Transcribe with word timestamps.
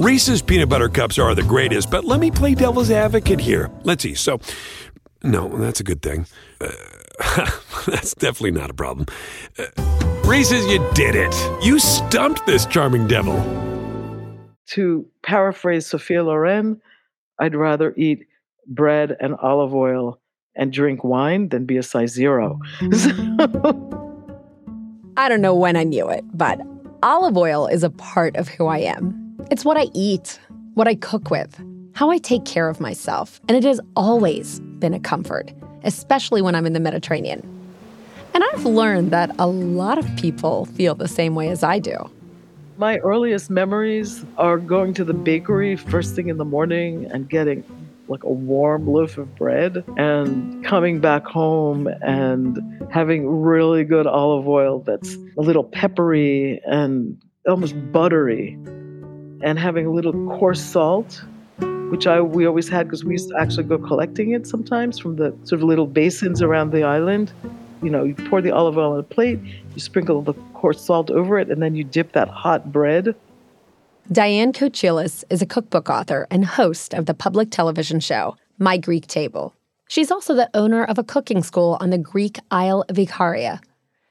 Reese's 0.00 0.40
peanut 0.40 0.70
butter 0.70 0.88
cups 0.88 1.18
are 1.18 1.34
the 1.34 1.42
greatest, 1.42 1.90
but 1.90 2.06
let 2.06 2.20
me 2.20 2.30
play 2.30 2.54
devil's 2.54 2.90
advocate 2.90 3.38
here. 3.38 3.70
Let's 3.82 4.02
see. 4.02 4.14
So, 4.14 4.40
no, 5.22 5.46
that's 5.58 5.78
a 5.78 5.84
good 5.84 6.00
thing. 6.00 6.24
Uh, 6.58 6.70
that's 7.86 8.14
definitely 8.14 8.52
not 8.52 8.70
a 8.70 8.72
problem. 8.72 9.04
Uh, 9.58 9.66
Reese's, 10.24 10.64
you 10.68 10.78
did 10.94 11.14
it. 11.14 11.34
You 11.62 11.78
stumped 11.78 12.46
this 12.46 12.64
charming 12.64 13.08
devil. 13.08 13.36
To 14.68 15.04
paraphrase 15.22 15.86
Sophia 15.86 16.24
Loren, 16.24 16.80
I'd 17.38 17.54
rather 17.54 17.92
eat 17.94 18.26
bread 18.66 19.18
and 19.20 19.34
olive 19.34 19.74
oil 19.74 20.18
and 20.54 20.72
drink 20.72 21.04
wine 21.04 21.50
than 21.50 21.66
be 21.66 21.76
a 21.76 21.82
size 21.82 22.12
zero. 22.12 22.58
I 25.18 25.28
don't 25.28 25.42
know 25.42 25.54
when 25.54 25.76
I 25.76 25.84
knew 25.84 26.08
it, 26.08 26.24
but 26.32 26.58
olive 27.02 27.36
oil 27.36 27.66
is 27.66 27.84
a 27.84 27.90
part 27.90 28.34
of 28.36 28.48
who 28.48 28.66
I 28.66 28.78
am. 28.78 29.29
It's 29.50 29.64
what 29.64 29.76
I 29.76 29.86
eat, 29.94 30.38
what 30.74 30.86
I 30.86 30.94
cook 30.94 31.30
with, 31.30 31.60
how 31.94 32.10
I 32.10 32.18
take 32.18 32.44
care 32.44 32.68
of 32.68 32.80
myself, 32.80 33.40
and 33.48 33.56
it 33.56 33.64
has 33.64 33.80
always 33.96 34.60
been 34.78 34.94
a 34.94 35.00
comfort, 35.00 35.52
especially 35.84 36.42
when 36.42 36.54
I'm 36.54 36.66
in 36.66 36.72
the 36.72 36.80
Mediterranean. 36.80 37.40
And 38.34 38.44
I've 38.44 38.64
learned 38.64 39.10
that 39.10 39.34
a 39.38 39.46
lot 39.46 39.98
of 39.98 40.06
people 40.16 40.66
feel 40.66 40.94
the 40.94 41.08
same 41.08 41.34
way 41.34 41.48
as 41.48 41.62
I 41.62 41.78
do. 41.78 42.10
My 42.76 42.98
earliest 42.98 43.50
memories 43.50 44.24
are 44.38 44.58
going 44.58 44.94
to 44.94 45.04
the 45.04 45.14
bakery 45.14 45.76
first 45.76 46.14
thing 46.14 46.28
in 46.28 46.36
the 46.36 46.44
morning 46.44 47.10
and 47.10 47.28
getting 47.28 47.64
like 48.08 48.24
a 48.24 48.30
warm 48.30 48.86
loaf 48.86 49.18
of 49.18 49.34
bread 49.36 49.84
and 49.96 50.64
coming 50.64 51.00
back 51.00 51.24
home 51.24 51.86
and 52.02 52.58
having 52.90 53.28
really 53.28 53.84
good 53.84 54.06
olive 54.06 54.48
oil 54.48 54.80
that's 54.80 55.14
a 55.36 55.40
little 55.40 55.62
peppery 55.62 56.60
and 56.66 57.20
almost 57.46 57.74
buttery 57.92 58.58
and 59.42 59.58
having 59.58 59.86
a 59.86 59.90
little 59.90 60.12
coarse 60.38 60.62
salt 60.62 61.22
which 61.90 62.06
I 62.06 62.20
we 62.20 62.46
always 62.46 62.68
had 62.68 62.86
because 62.86 63.04
we 63.04 63.14
used 63.14 63.30
to 63.30 63.36
actually 63.36 63.64
go 63.64 63.76
collecting 63.76 64.30
it 64.30 64.46
sometimes 64.46 65.00
from 65.00 65.16
the 65.16 65.34
sort 65.42 65.60
of 65.60 65.64
little 65.64 65.88
basins 65.88 66.40
around 66.40 66.70
the 66.70 66.84
island. 66.84 67.32
You 67.82 67.90
know, 67.90 68.04
you 68.04 68.14
pour 68.14 68.40
the 68.40 68.52
olive 68.52 68.78
oil 68.78 68.92
on 68.92 69.00
a 69.00 69.02
plate, 69.02 69.40
you 69.42 69.80
sprinkle 69.80 70.22
the 70.22 70.34
coarse 70.54 70.80
salt 70.80 71.10
over 71.10 71.36
it, 71.36 71.50
and 71.50 71.60
then 71.60 71.74
you 71.74 71.82
dip 71.82 72.12
that 72.12 72.28
hot 72.28 72.70
bread 72.70 73.16
Diane 74.12 74.52
Kochilas 74.52 75.22
is 75.30 75.40
a 75.40 75.46
cookbook 75.46 75.88
author 75.88 76.26
and 76.32 76.44
host 76.44 76.94
of 76.94 77.06
the 77.06 77.14
public 77.14 77.52
television 77.52 78.00
show 78.00 78.36
My 78.58 78.76
Greek 78.76 79.06
Table. 79.06 79.54
She's 79.86 80.10
also 80.10 80.34
the 80.34 80.50
owner 80.52 80.82
of 80.82 80.98
a 80.98 81.04
cooking 81.04 81.44
school 81.44 81.76
on 81.80 81.90
the 81.90 81.98
Greek 81.98 82.40
Isle 82.50 82.84
of 82.88 82.96
Ikaria. 82.96 83.60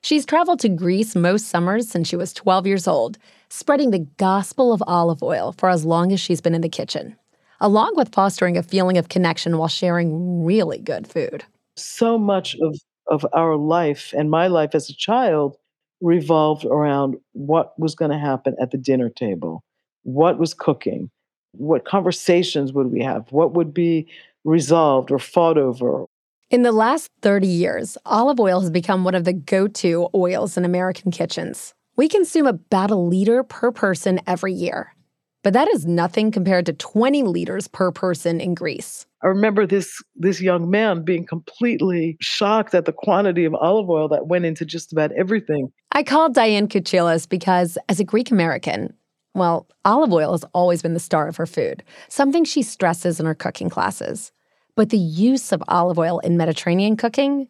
She's 0.02 0.26
traveled 0.26 0.62
to 0.62 0.70
Greece 0.70 1.18
most 1.18 1.50
summers 1.50 1.90
since 1.90 2.08
she 2.08 2.16
was 2.16 2.32
12 2.32 2.66
years 2.66 2.88
old, 2.88 3.18
spreading 3.50 3.92
the 3.92 4.08
gospel 4.18 4.72
of 4.72 4.84
olive 4.88 5.24
oil 5.24 5.54
for 5.58 5.70
as 5.70 5.86
long 5.86 6.12
as 6.12 6.20
she's 6.20 6.42
been 6.42 6.56
in 6.56 6.62
the 6.62 6.70
kitchen, 6.70 7.16
along 7.60 7.94
with 7.96 8.14
fostering 8.14 8.58
a 8.58 8.64
feeling 8.64 8.98
of 8.98 9.10
connection 9.10 9.58
while 9.58 9.68
sharing 9.68 10.44
really 10.44 10.80
good 10.80 11.08
food. 11.08 11.44
So 11.76 12.18
much 12.18 12.56
of, 12.62 12.78
of 13.08 13.26
our 13.34 13.56
life 13.56 14.14
and 14.18 14.30
my 14.30 14.48
life 14.48 14.76
as 14.76 14.90
a 14.90 14.96
child 14.96 15.58
revolved 16.02 16.66
around 16.66 17.18
what 17.34 17.78
was 17.80 17.96
going 17.96 18.12
to 18.12 18.18
happen 18.18 18.56
at 18.62 18.72
the 18.72 18.78
dinner 18.78 19.10
table 19.10 19.64
what 20.04 20.40
was 20.40 20.54
cooking, 20.54 21.10
what 21.52 21.86
conversations 21.86 22.74
would 22.74 22.88
we 22.88 23.02
have, 23.04 23.32
what 23.32 23.54
would 23.54 23.74
be 23.74 24.08
resolved 24.44 25.12
or 25.12 25.20
fought 25.20 25.58
over. 25.58 26.06
In 26.50 26.64
the 26.64 26.72
last 26.72 27.12
30 27.22 27.48
years, 27.48 27.98
olive 28.06 28.40
oil 28.40 28.62
has 28.62 28.72
become 28.72 29.04
one 29.04 29.16
of 29.16 29.24
the 29.24 29.34
go 29.34 29.68
to 29.68 30.10
oils 30.16 30.58
in 30.58 30.66
American 30.66 31.12
kitchens. 31.12 31.74
We 32.00 32.08
consume 32.08 32.48
about 32.48 32.92
a 32.92 32.96
liter 32.96 33.44
per 33.44 33.74
person 33.74 34.22
every 34.26 34.54
year. 34.54 34.96
But 35.44 35.52
that 35.52 35.68
is 35.68 35.86
nothing 35.86 36.32
compared 36.32 36.66
to 36.68 36.72
20 36.72 37.24
liters 37.24 37.68
per 37.68 37.92
person 37.92 38.40
in 38.40 38.54
Greece. 38.54 39.06
I 39.22 39.28
remember 39.28 39.68
this 39.68 40.02
this 40.16 40.40
young 40.40 40.70
man 40.70 41.04
being 41.04 41.26
completely 41.26 42.16
shocked 42.22 42.74
at 42.74 42.86
the 42.86 42.94
quantity 42.94 43.44
of 43.44 43.54
olive 43.54 43.90
oil 43.90 44.08
that 44.08 44.28
went 44.28 44.46
into 44.46 44.64
just 44.64 44.94
about 44.94 45.12
everything. 45.12 45.74
I 45.92 46.04
called 46.04 46.34
Diane 46.34 46.70
Kochilas 46.70 47.28
because 47.28 47.78
as 47.90 48.00
a 48.00 48.06
Greek 48.06 48.32
American, 48.32 48.94
well, 49.36 49.68
olive 49.84 50.14
oil 50.14 50.32
has 50.32 50.46
always 50.54 50.82
been 50.82 50.94
the 50.94 51.02
star 51.02 51.28
of 51.28 51.36
her 51.36 51.46
food, 51.46 51.84
something 52.08 52.46
she 52.46 52.62
stresses 52.62 53.20
in 53.20 53.26
her 53.26 53.36
cooking 53.36 53.70
classes. 53.70 54.32
But 54.78 54.92
the 54.92 54.98
use 54.98 55.52
of 55.52 55.62
olive 55.68 56.00
oil 56.00 56.20
in 56.20 56.38
Mediterranean 56.38 56.96
cooking, 56.96 57.50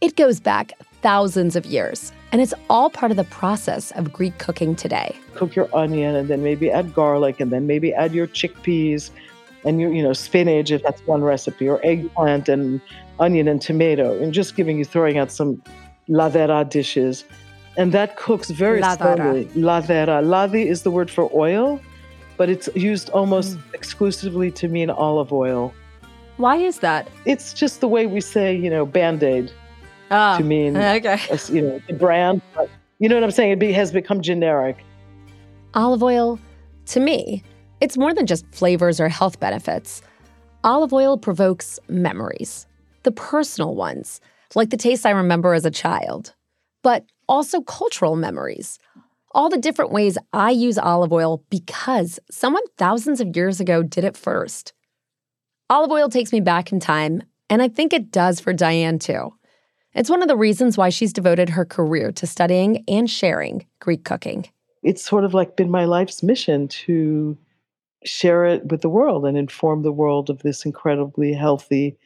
it 0.00 0.14
goes 0.14 0.38
back 0.38 0.70
thousands 1.02 1.56
of 1.56 1.66
years, 1.66 2.12
and 2.32 2.40
it's 2.40 2.54
all 2.70 2.88
part 2.90 3.10
of 3.10 3.16
the 3.16 3.24
process 3.24 3.90
of 3.92 4.12
Greek 4.12 4.38
cooking 4.38 4.74
today. 4.74 5.14
Cook 5.34 5.54
your 5.54 5.68
onion 5.76 6.16
and 6.16 6.28
then 6.28 6.42
maybe 6.42 6.70
add 6.70 6.94
garlic 6.94 7.38
and 7.40 7.52
then 7.52 7.66
maybe 7.66 7.92
add 7.92 8.12
your 8.14 8.26
chickpeas 8.26 9.10
and 9.64 9.80
your 9.80 9.92
you 9.92 10.02
know 10.02 10.12
spinach 10.12 10.70
if 10.70 10.82
that's 10.82 11.00
one 11.06 11.22
recipe 11.22 11.68
or 11.68 11.78
eggplant 11.84 12.48
and 12.48 12.80
onion 13.20 13.46
and 13.48 13.60
tomato 13.62 14.20
and 14.20 14.32
just 14.32 14.56
giving 14.56 14.78
you 14.78 14.84
throwing 14.84 15.18
out 15.18 15.30
some 15.30 15.62
ladera 16.08 16.68
dishes 16.68 17.24
and 17.76 17.92
that 17.92 18.16
cooks 18.16 18.50
very 18.50 18.80
Ladera. 18.82 19.16
slowly. 19.16 19.44
Ladera. 19.54 20.26
Ladi 20.26 20.68
is 20.68 20.82
the 20.82 20.90
word 20.90 21.10
for 21.10 21.30
oil, 21.32 21.80
but 22.36 22.50
it's 22.50 22.68
used 22.74 23.08
almost 23.10 23.56
Mm. 23.56 23.74
exclusively 23.74 24.50
to 24.50 24.68
mean 24.68 24.90
olive 24.90 25.32
oil. 25.32 25.72
Why 26.36 26.56
is 26.56 26.80
that? 26.80 27.08
It's 27.24 27.54
just 27.54 27.80
the 27.80 27.88
way 27.88 28.06
we 28.06 28.20
say, 28.20 28.54
you 28.54 28.68
know, 28.68 28.84
band-aid 28.84 29.50
Oh, 30.12 30.38
to 30.38 30.44
mean, 30.44 30.76
okay. 30.76 31.18
a- 31.30 31.52
you 31.52 31.62
know, 31.62 31.80
the 31.86 31.94
brand. 31.94 32.42
But 32.54 32.68
you 32.98 33.08
know 33.08 33.16
what 33.16 33.24
I'm 33.24 33.30
saying? 33.30 33.52
It 33.52 33.58
be, 33.58 33.72
has 33.72 33.90
become 33.90 34.20
generic. 34.20 34.84
Olive 35.74 36.02
oil, 36.02 36.38
to 36.86 37.00
me, 37.00 37.42
it's 37.80 37.96
more 37.96 38.12
than 38.14 38.26
just 38.26 38.44
flavors 38.54 39.00
or 39.00 39.08
health 39.08 39.40
benefits. 39.40 40.02
Olive 40.64 40.92
oil 40.92 41.16
provokes 41.16 41.80
memories, 41.88 42.66
the 43.02 43.10
personal 43.10 43.74
ones, 43.74 44.20
like 44.54 44.70
the 44.70 44.76
taste 44.76 45.06
I 45.06 45.10
remember 45.10 45.54
as 45.54 45.64
a 45.64 45.70
child, 45.70 46.34
but 46.82 47.04
also 47.28 47.62
cultural 47.62 48.14
memories. 48.14 48.78
All 49.34 49.48
the 49.48 49.56
different 49.58 49.92
ways 49.92 50.18
I 50.34 50.50
use 50.50 50.76
olive 50.76 51.10
oil 51.12 51.42
because 51.48 52.20
someone 52.30 52.62
thousands 52.76 53.20
of 53.20 53.34
years 53.34 53.60
ago 53.60 53.82
did 53.82 54.04
it 54.04 54.16
first. 54.16 54.74
Olive 55.70 55.90
oil 55.90 56.10
takes 56.10 56.32
me 56.32 56.40
back 56.40 56.70
in 56.70 56.80
time, 56.80 57.22
and 57.48 57.62
I 57.62 57.68
think 57.68 57.94
it 57.94 58.12
does 58.12 58.40
for 58.40 58.52
Diane 58.52 58.98
too. 58.98 59.32
It's 59.94 60.08
one 60.08 60.22
of 60.22 60.28
the 60.28 60.36
reasons 60.36 60.78
why 60.78 60.88
she's 60.88 61.12
devoted 61.12 61.50
her 61.50 61.66
career 61.66 62.12
to 62.12 62.26
studying 62.26 62.82
and 62.88 63.10
sharing 63.10 63.66
Greek 63.78 64.04
cooking. 64.04 64.46
It's 64.82 65.04
sort 65.04 65.22
of 65.24 65.34
like 65.34 65.54
been 65.54 65.70
my 65.70 65.84
life's 65.84 66.22
mission 66.22 66.66
to 66.68 67.36
share 68.02 68.46
it 68.46 68.64
with 68.70 68.80
the 68.80 68.88
world 68.88 69.26
and 69.26 69.36
inform 69.36 69.82
the 69.82 69.92
world 69.92 70.30
of 70.30 70.42
this 70.42 70.64
incredibly 70.64 71.34
healthy, 71.34 71.98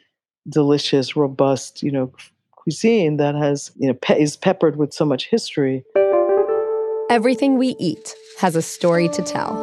delicious, 0.49 1.15
robust, 1.15 1.81
you 1.81 1.93
know, 1.93 2.13
cuisine 2.51 3.19
that 3.19 3.37
has, 3.37 3.71
you 3.77 3.87
know, 3.87 3.95
pe- 3.95 4.21
is 4.21 4.37
peppered 4.37 4.75
with 4.77 4.93
so 4.93 5.05
much 5.05 5.29
history. 5.29 5.85
Everything 7.09 7.57
we 7.57 7.77
eat 7.79 8.17
has 8.41 8.57
a 8.57 8.63
story 8.63 9.09
to 9.11 9.23
tell. 9.23 9.55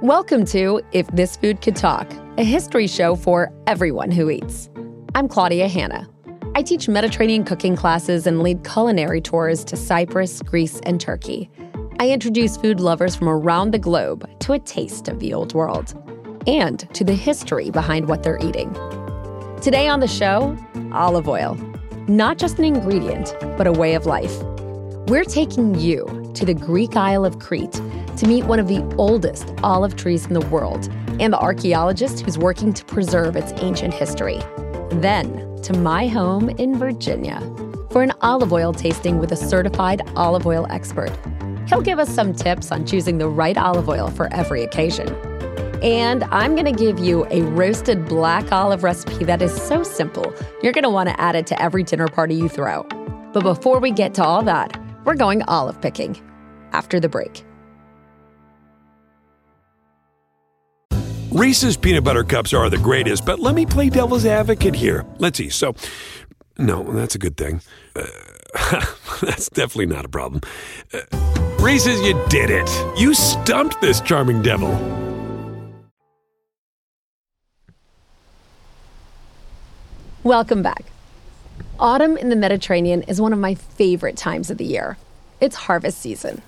Welcome 0.00 0.44
to 0.46 0.80
If 0.92 1.08
This 1.08 1.36
Food 1.36 1.60
Could 1.60 1.74
Talk, 1.74 2.08
a 2.38 2.44
history 2.44 2.86
show 2.86 3.16
for 3.16 3.52
everyone 3.66 4.12
who 4.12 4.30
eats. 4.30 4.70
I'm 5.16 5.28
Claudia 5.28 5.68
Hanna. 5.68 6.08
I 6.56 6.62
teach 6.62 6.88
Mediterranean 6.88 7.44
cooking 7.44 7.76
classes 7.76 8.26
and 8.26 8.42
lead 8.42 8.64
culinary 8.64 9.20
tours 9.20 9.64
to 9.66 9.76
Cyprus, 9.76 10.42
Greece, 10.42 10.80
and 10.86 11.00
Turkey. 11.00 11.48
I 12.00 12.10
introduce 12.10 12.56
food 12.56 12.80
lovers 12.80 13.14
from 13.14 13.28
around 13.28 13.70
the 13.70 13.78
globe 13.78 14.28
to 14.40 14.54
a 14.54 14.58
taste 14.58 15.06
of 15.06 15.20
the 15.20 15.32
old 15.32 15.54
world 15.54 15.94
and 16.48 16.80
to 16.94 17.04
the 17.04 17.14
history 17.14 17.70
behind 17.70 18.08
what 18.08 18.24
they're 18.24 18.40
eating. 18.42 18.74
Today 19.62 19.86
on 19.86 20.00
the 20.00 20.08
show, 20.08 20.58
olive 20.92 21.28
oil. 21.28 21.54
Not 22.08 22.36
just 22.36 22.58
an 22.58 22.64
ingredient, 22.64 23.36
but 23.56 23.68
a 23.68 23.72
way 23.72 23.94
of 23.94 24.06
life. 24.06 24.42
We're 25.06 25.22
taking 25.22 25.76
you 25.76 26.28
to 26.34 26.44
the 26.44 26.54
Greek 26.54 26.96
Isle 26.96 27.24
of 27.24 27.38
Crete 27.38 27.80
to 28.16 28.26
meet 28.26 28.46
one 28.46 28.58
of 28.58 28.66
the 28.66 28.82
oldest 28.98 29.54
olive 29.62 29.94
trees 29.94 30.26
in 30.26 30.34
the 30.34 30.46
world 30.48 30.92
and 31.20 31.32
the 31.32 31.38
archaeologist 31.38 32.22
who's 32.22 32.36
working 32.36 32.72
to 32.72 32.84
preserve 32.84 33.36
its 33.36 33.52
ancient 33.62 33.94
history. 33.94 34.40
Then 35.00 35.60
to 35.62 35.72
my 35.72 36.06
home 36.06 36.50
in 36.50 36.78
Virginia 36.78 37.40
for 37.90 38.02
an 38.02 38.12
olive 38.20 38.52
oil 38.52 38.72
tasting 38.72 39.18
with 39.18 39.32
a 39.32 39.36
certified 39.36 40.02
olive 40.16 40.46
oil 40.46 40.66
expert. 40.70 41.10
He'll 41.68 41.80
give 41.80 41.98
us 41.98 42.08
some 42.08 42.34
tips 42.34 42.70
on 42.70 42.86
choosing 42.86 43.18
the 43.18 43.28
right 43.28 43.56
olive 43.56 43.88
oil 43.88 44.08
for 44.08 44.32
every 44.32 44.62
occasion. 44.62 45.08
And 45.82 46.24
I'm 46.24 46.54
going 46.54 46.66
to 46.66 46.72
give 46.72 46.98
you 46.98 47.26
a 47.30 47.42
roasted 47.42 48.06
black 48.06 48.50
olive 48.52 48.82
recipe 48.82 49.24
that 49.24 49.42
is 49.42 49.54
so 49.54 49.82
simple, 49.82 50.34
you're 50.62 50.72
going 50.72 50.84
to 50.84 50.90
want 50.90 51.08
to 51.08 51.20
add 51.20 51.34
it 51.34 51.46
to 51.48 51.62
every 51.62 51.82
dinner 51.82 52.08
party 52.08 52.34
you 52.34 52.48
throw. 52.48 52.82
But 53.32 53.42
before 53.42 53.80
we 53.80 53.90
get 53.90 54.14
to 54.14 54.24
all 54.24 54.42
that, 54.42 54.80
we're 55.04 55.14
going 55.14 55.42
olive 55.42 55.80
picking 55.80 56.20
after 56.72 56.98
the 57.00 57.08
break. 57.08 57.44
Reese's 61.34 61.76
peanut 61.76 62.04
butter 62.04 62.22
cups 62.22 62.54
are 62.54 62.70
the 62.70 62.78
greatest, 62.78 63.26
but 63.26 63.40
let 63.40 63.56
me 63.56 63.66
play 63.66 63.90
devil's 63.90 64.24
advocate 64.24 64.72
here. 64.72 65.04
Let's 65.18 65.36
see. 65.36 65.48
So, 65.48 65.74
no, 66.58 66.84
that's 66.84 67.16
a 67.16 67.18
good 67.18 67.36
thing. 67.36 67.60
Uh, 67.96 68.06
that's 69.20 69.48
definitely 69.48 69.86
not 69.86 70.04
a 70.04 70.08
problem. 70.08 70.42
Uh, 70.92 71.00
Reese's, 71.58 72.00
you 72.02 72.14
did 72.28 72.50
it. 72.50 72.70
You 72.96 73.14
stumped 73.14 73.80
this 73.80 74.00
charming 74.00 74.42
devil. 74.42 74.70
Welcome 80.22 80.62
back. 80.62 80.84
Autumn 81.80 82.16
in 82.16 82.28
the 82.28 82.36
Mediterranean 82.36 83.02
is 83.02 83.20
one 83.20 83.32
of 83.32 83.40
my 83.40 83.56
favorite 83.56 84.16
times 84.16 84.52
of 84.52 84.58
the 84.58 84.66
year. 84.66 84.96
It's 85.40 85.56
harvest 85.56 85.98
season. 85.98 86.42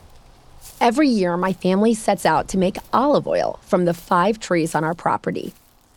Every 0.81 1.09
year, 1.09 1.37
my 1.37 1.55
family 1.55 1.95
sets 1.95 2.27
out 2.27 2.49
to 2.49 2.59
make 2.59 2.77
olive 2.93 3.27
oil 3.27 3.59
from 3.63 3.87
the 3.87 3.95
five 3.95 4.39
trees 4.39 4.75
on 4.75 4.85
our 4.85 4.95
property. 4.95 5.55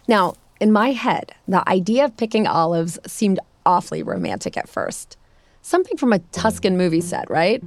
Now, 0.07 0.35
in 0.61 0.71
my 0.71 0.91
head, 0.91 1.33
the 1.47 1.67
idea 1.67 2.05
of 2.05 2.15
picking 2.15 2.47
olives 2.47 2.97
seemed 3.05 3.39
awfully 3.65 4.03
romantic 4.03 4.55
at 4.55 4.69
first. 4.69 5.17
Something 5.61 5.97
from 5.97 6.13
a 6.13 6.19
Tuscan 6.31 6.77
movie 6.77 7.01
set, 7.01 7.29
right? 7.29 7.61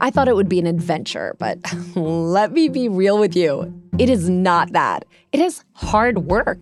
I 0.00 0.10
thought 0.10 0.28
it 0.28 0.36
would 0.36 0.48
be 0.48 0.58
an 0.58 0.66
adventure, 0.66 1.34
but 1.38 1.58
let 1.96 2.52
me 2.52 2.68
be 2.68 2.88
real 2.88 3.18
with 3.18 3.34
you. 3.34 3.72
It 3.98 4.10
is 4.10 4.28
not 4.28 4.72
that. 4.72 5.06
It 5.32 5.40
is 5.40 5.64
hard 5.72 6.18
work. 6.18 6.58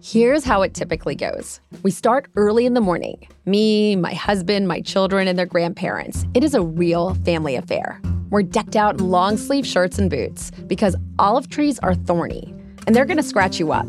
Here's 0.00 0.44
how 0.44 0.62
it 0.62 0.74
typically 0.74 1.16
goes 1.16 1.60
we 1.82 1.90
start 1.90 2.28
early 2.36 2.64
in 2.64 2.74
the 2.74 2.80
morning 2.80 3.26
me, 3.44 3.96
my 3.96 4.14
husband, 4.14 4.68
my 4.68 4.80
children, 4.80 5.26
and 5.26 5.36
their 5.36 5.46
grandparents. 5.46 6.24
It 6.34 6.44
is 6.44 6.54
a 6.54 6.62
real 6.62 7.14
family 7.24 7.56
affair. 7.56 8.00
We're 8.32 8.42
decked 8.42 8.76
out 8.76 8.98
in 8.98 9.10
long 9.10 9.36
sleeve 9.36 9.66
shirts 9.66 9.98
and 9.98 10.08
boots 10.08 10.50
because 10.66 10.96
olive 11.18 11.50
trees 11.50 11.78
are 11.80 11.94
thorny 11.94 12.54
and 12.86 12.96
they're 12.96 13.04
gonna 13.04 13.22
scratch 13.22 13.60
you 13.60 13.72
up. 13.72 13.86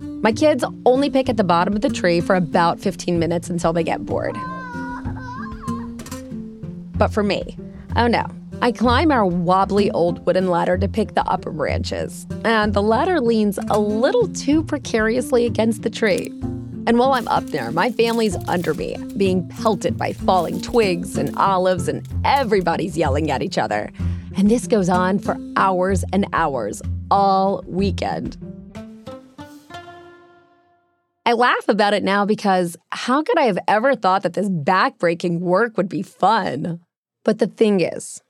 My 0.00 0.32
kids 0.32 0.62
only 0.84 1.08
pick 1.08 1.30
at 1.30 1.38
the 1.38 1.44
bottom 1.44 1.74
of 1.74 1.80
the 1.80 1.88
tree 1.88 2.20
for 2.20 2.36
about 2.36 2.78
15 2.78 3.18
minutes 3.18 3.48
until 3.48 3.72
they 3.72 3.82
get 3.82 4.04
bored. 4.04 4.36
But 6.98 7.08
for 7.08 7.22
me, 7.22 7.56
oh 7.96 8.06
no, 8.06 8.26
I 8.60 8.70
climb 8.70 9.10
our 9.10 9.24
wobbly 9.24 9.90
old 9.92 10.26
wooden 10.26 10.48
ladder 10.48 10.76
to 10.76 10.88
pick 10.88 11.14
the 11.14 11.24
upper 11.24 11.50
branches, 11.50 12.26
and 12.44 12.74
the 12.74 12.82
ladder 12.82 13.18
leans 13.18 13.58
a 13.70 13.78
little 13.78 14.28
too 14.28 14.62
precariously 14.62 15.46
against 15.46 15.82
the 15.82 15.90
tree. 15.90 16.30
And 16.86 17.00
while 17.00 17.14
I'm 17.14 17.26
up 17.26 17.44
there, 17.46 17.72
my 17.72 17.90
family's 17.90 18.36
under 18.46 18.72
me, 18.72 18.96
being 19.16 19.48
pelted 19.48 19.96
by 19.96 20.12
falling 20.12 20.60
twigs 20.60 21.16
and 21.16 21.36
olives, 21.36 21.88
and 21.88 22.06
everybody's 22.24 22.96
yelling 22.96 23.28
at 23.30 23.42
each 23.42 23.58
other. 23.58 23.90
And 24.36 24.48
this 24.48 24.68
goes 24.68 24.88
on 24.88 25.18
for 25.18 25.36
hours 25.56 26.04
and 26.12 26.26
hours, 26.32 26.80
all 27.10 27.64
weekend. 27.66 28.36
I 31.24 31.32
laugh 31.32 31.68
about 31.68 31.92
it 31.92 32.04
now 32.04 32.24
because 32.24 32.76
how 32.90 33.24
could 33.24 33.36
I 33.36 33.46
have 33.46 33.58
ever 33.66 33.96
thought 33.96 34.22
that 34.22 34.34
this 34.34 34.48
backbreaking 34.48 35.40
work 35.40 35.76
would 35.76 35.88
be 35.88 36.02
fun? 36.02 36.78
But 37.24 37.40
the 37.40 37.48
thing 37.48 37.80
is, 37.80 38.22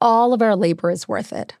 all 0.00 0.32
of 0.32 0.42
our 0.42 0.56
labor 0.56 0.90
is 0.90 1.06
worth 1.06 1.32
it. 1.32 1.54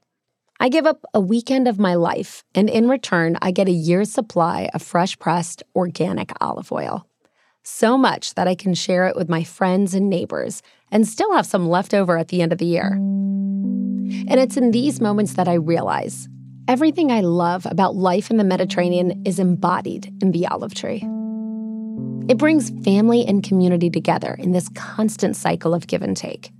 I 0.62 0.68
give 0.68 0.84
up 0.84 1.06
a 1.14 1.20
weekend 1.20 1.66
of 1.68 1.78
my 1.78 1.94
life, 1.94 2.44
and 2.54 2.68
in 2.68 2.86
return, 2.86 3.38
I 3.40 3.50
get 3.50 3.66
a 3.66 3.72
year's 3.72 4.12
supply 4.12 4.68
of 4.74 4.82
fresh 4.82 5.18
pressed 5.18 5.62
organic 5.74 6.32
olive 6.38 6.70
oil. 6.70 7.06
So 7.62 7.96
much 7.96 8.34
that 8.34 8.46
I 8.46 8.54
can 8.54 8.74
share 8.74 9.06
it 9.06 9.16
with 9.16 9.30
my 9.30 9.42
friends 9.42 9.94
and 9.94 10.10
neighbors 10.10 10.62
and 10.92 11.08
still 11.08 11.32
have 11.32 11.46
some 11.46 11.70
left 11.70 11.94
over 11.94 12.18
at 12.18 12.28
the 12.28 12.42
end 12.42 12.52
of 12.52 12.58
the 12.58 12.66
year. 12.66 12.92
And 12.92 14.34
it's 14.34 14.58
in 14.58 14.70
these 14.70 15.00
moments 15.00 15.32
that 15.34 15.48
I 15.48 15.54
realize 15.54 16.28
everything 16.68 17.10
I 17.10 17.22
love 17.22 17.64
about 17.64 17.96
life 17.96 18.30
in 18.30 18.36
the 18.36 18.44
Mediterranean 18.44 19.22
is 19.24 19.38
embodied 19.38 20.12
in 20.20 20.32
the 20.32 20.46
olive 20.46 20.74
tree. 20.74 21.02
It 22.28 22.36
brings 22.36 22.68
family 22.84 23.24
and 23.24 23.42
community 23.42 23.88
together 23.88 24.36
in 24.38 24.52
this 24.52 24.68
constant 24.74 25.36
cycle 25.36 25.72
of 25.72 25.86
give 25.86 26.02
and 26.02 26.14
take. 26.14 26.52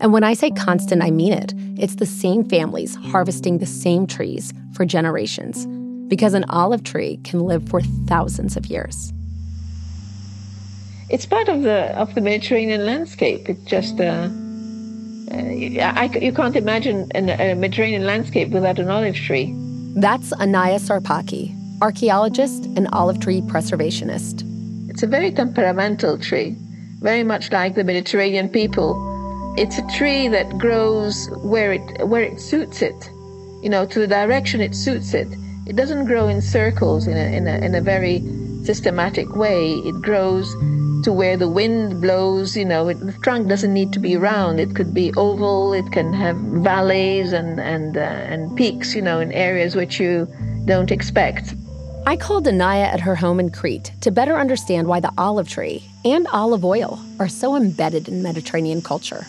And 0.00 0.12
when 0.12 0.24
I 0.24 0.34
say 0.34 0.50
constant, 0.50 1.02
I 1.02 1.10
mean 1.10 1.32
it. 1.32 1.54
It's 1.78 1.96
the 1.96 2.06
same 2.06 2.44
families 2.44 2.94
harvesting 2.96 3.58
the 3.58 3.66
same 3.66 4.06
trees 4.06 4.52
for 4.74 4.84
generations, 4.84 5.66
because 6.08 6.34
an 6.34 6.44
olive 6.48 6.82
tree 6.82 7.18
can 7.24 7.40
live 7.40 7.68
for 7.68 7.80
thousands 8.06 8.56
of 8.56 8.66
years. 8.66 9.12
It's 11.10 11.26
part 11.26 11.48
of 11.48 11.62
the 11.62 11.96
of 11.98 12.14
the 12.14 12.20
Mediterranean 12.20 12.86
landscape. 12.86 13.48
It 13.48 13.64
just 13.66 14.00
uh, 14.00 14.28
uh, 15.30 15.36
I, 15.36 16.10
you 16.20 16.32
can't 16.32 16.56
imagine 16.56 17.10
a 17.14 17.54
Mediterranean 17.54 18.04
landscape 18.04 18.48
without 18.48 18.78
an 18.78 18.88
olive 18.88 19.14
tree. 19.14 19.54
That's 19.96 20.32
Anaya 20.32 20.78
Sarpaki, 20.78 21.54
archaeologist 21.80 22.64
and 22.76 22.88
olive 22.92 23.20
tree 23.20 23.42
preservationist. 23.42 24.42
It's 24.90 25.02
a 25.02 25.06
very 25.06 25.30
temperamental 25.30 26.18
tree, 26.18 26.56
very 27.00 27.22
much 27.22 27.52
like 27.52 27.74
the 27.74 27.84
Mediterranean 27.84 28.48
people 28.48 29.13
it's 29.56 29.78
a 29.78 29.86
tree 29.96 30.28
that 30.28 30.58
grows 30.58 31.28
where 31.42 31.72
it 31.72 32.06
where 32.06 32.22
it 32.22 32.40
suits 32.40 32.82
it, 32.82 33.10
you 33.62 33.68
know, 33.68 33.86
to 33.86 33.98
the 33.98 34.06
direction 34.06 34.60
it 34.60 34.74
suits 34.74 35.14
it. 35.14 35.28
It 35.66 35.76
doesn't 35.76 36.06
grow 36.06 36.28
in 36.28 36.42
circles 36.42 37.06
in 37.06 37.16
a, 37.16 37.36
in 37.36 37.46
a, 37.46 37.56
in 37.58 37.74
a 37.74 37.80
very 37.80 38.20
systematic 38.64 39.34
way. 39.36 39.72
It 39.72 40.02
grows 40.02 40.52
to 41.04 41.12
where 41.12 41.36
the 41.36 41.48
wind 41.48 42.00
blows, 42.00 42.56
you 42.56 42.64
know, 42.64 42.88
it, 42.88 42.98
the 43.00 43.12
trunk 43.22 43.48
doesn't 43.48 43.72
need 43.72 43.92
to 43.92 43.98
be 43.98 44.16
round. 44.16 44.58
It 44.58 44.74
could 44.74 44.92
be 44.92 45.12
oval, 45.14 45.72
it 45.72 45.90
can 45.92 46.12
have 46.12 46.36
valleys 46.36 47.32
and, 47.32 47.60
and, 47.60 47.96
uh, 47.96 48.00
and 48.00 48.56
peaks, 48.56 48.94
you 48.94 49.02
know, 49.02 49.20
in 49.20 49.30
areas 49.32 49.76
which 49.76 50.00
you 50.00 50.26
don't 50.64 50.90
expect. 50.90 51.54
I 52.06 52.16
called 52.16 52.48
Anaya 52.48 52.84
at 52.84 53.00
her 53.00 53.14
home 53.14 53.40
in 53.40 53.50
Crete 53.50 53.92
to 54.02 54.10
better 54.10 54.36
understand 54.36 54.88
why 54.88 55.00
the 55.00 55.12
olive 55.16 55.48
tree 55.48 55.84
and 56.04 56.26
olive 56.28 56.64
oil 56.64 56.98
are 57.18 57.28
so 57.28 57.56
embedded 57.56 58.08
in 58.08 58.22
Mediterranean 58.22 58.82
culture. 58.82 59.26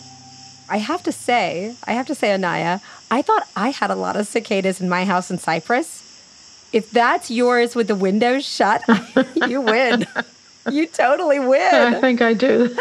I 0.68 0.78
have 0.78 1.02
to 1.04 1.12
say, 1.12 1.76
I 1.84 1.92
have 1.92 2.06
to 2.08 2.14
say, 2.14 2.32
Anaya, 2.32 2.80
I 3.10 3.22
thought 3.22 3.46
I 3.54 3.70
had 3.70 3.90
a 3.90 3.94
lot 3.94 4.16
of 4.16 4.26
cicadas 4.26 4.80
in 4.80 4.88
my 4.88 5.04
house 5.04 5.30
in 5.30 5.38
Cyprus. 5.38 6.02
If 6.72 6.90
that's 6.90 7.30
yours 7.30 7.74
with 7.74 7.86
the 7.86 7.94
windows 7.94 8.44
shut, 8.44 8.82
you 9.48 9.60
win. 9.60 10.06
you 10.70 10.86
totally 10.86 11.38
win. 11.38 11.74
I 11.74 12.00
think 12.00 12.20
I 12.20 12.34
do. 12.34 12.76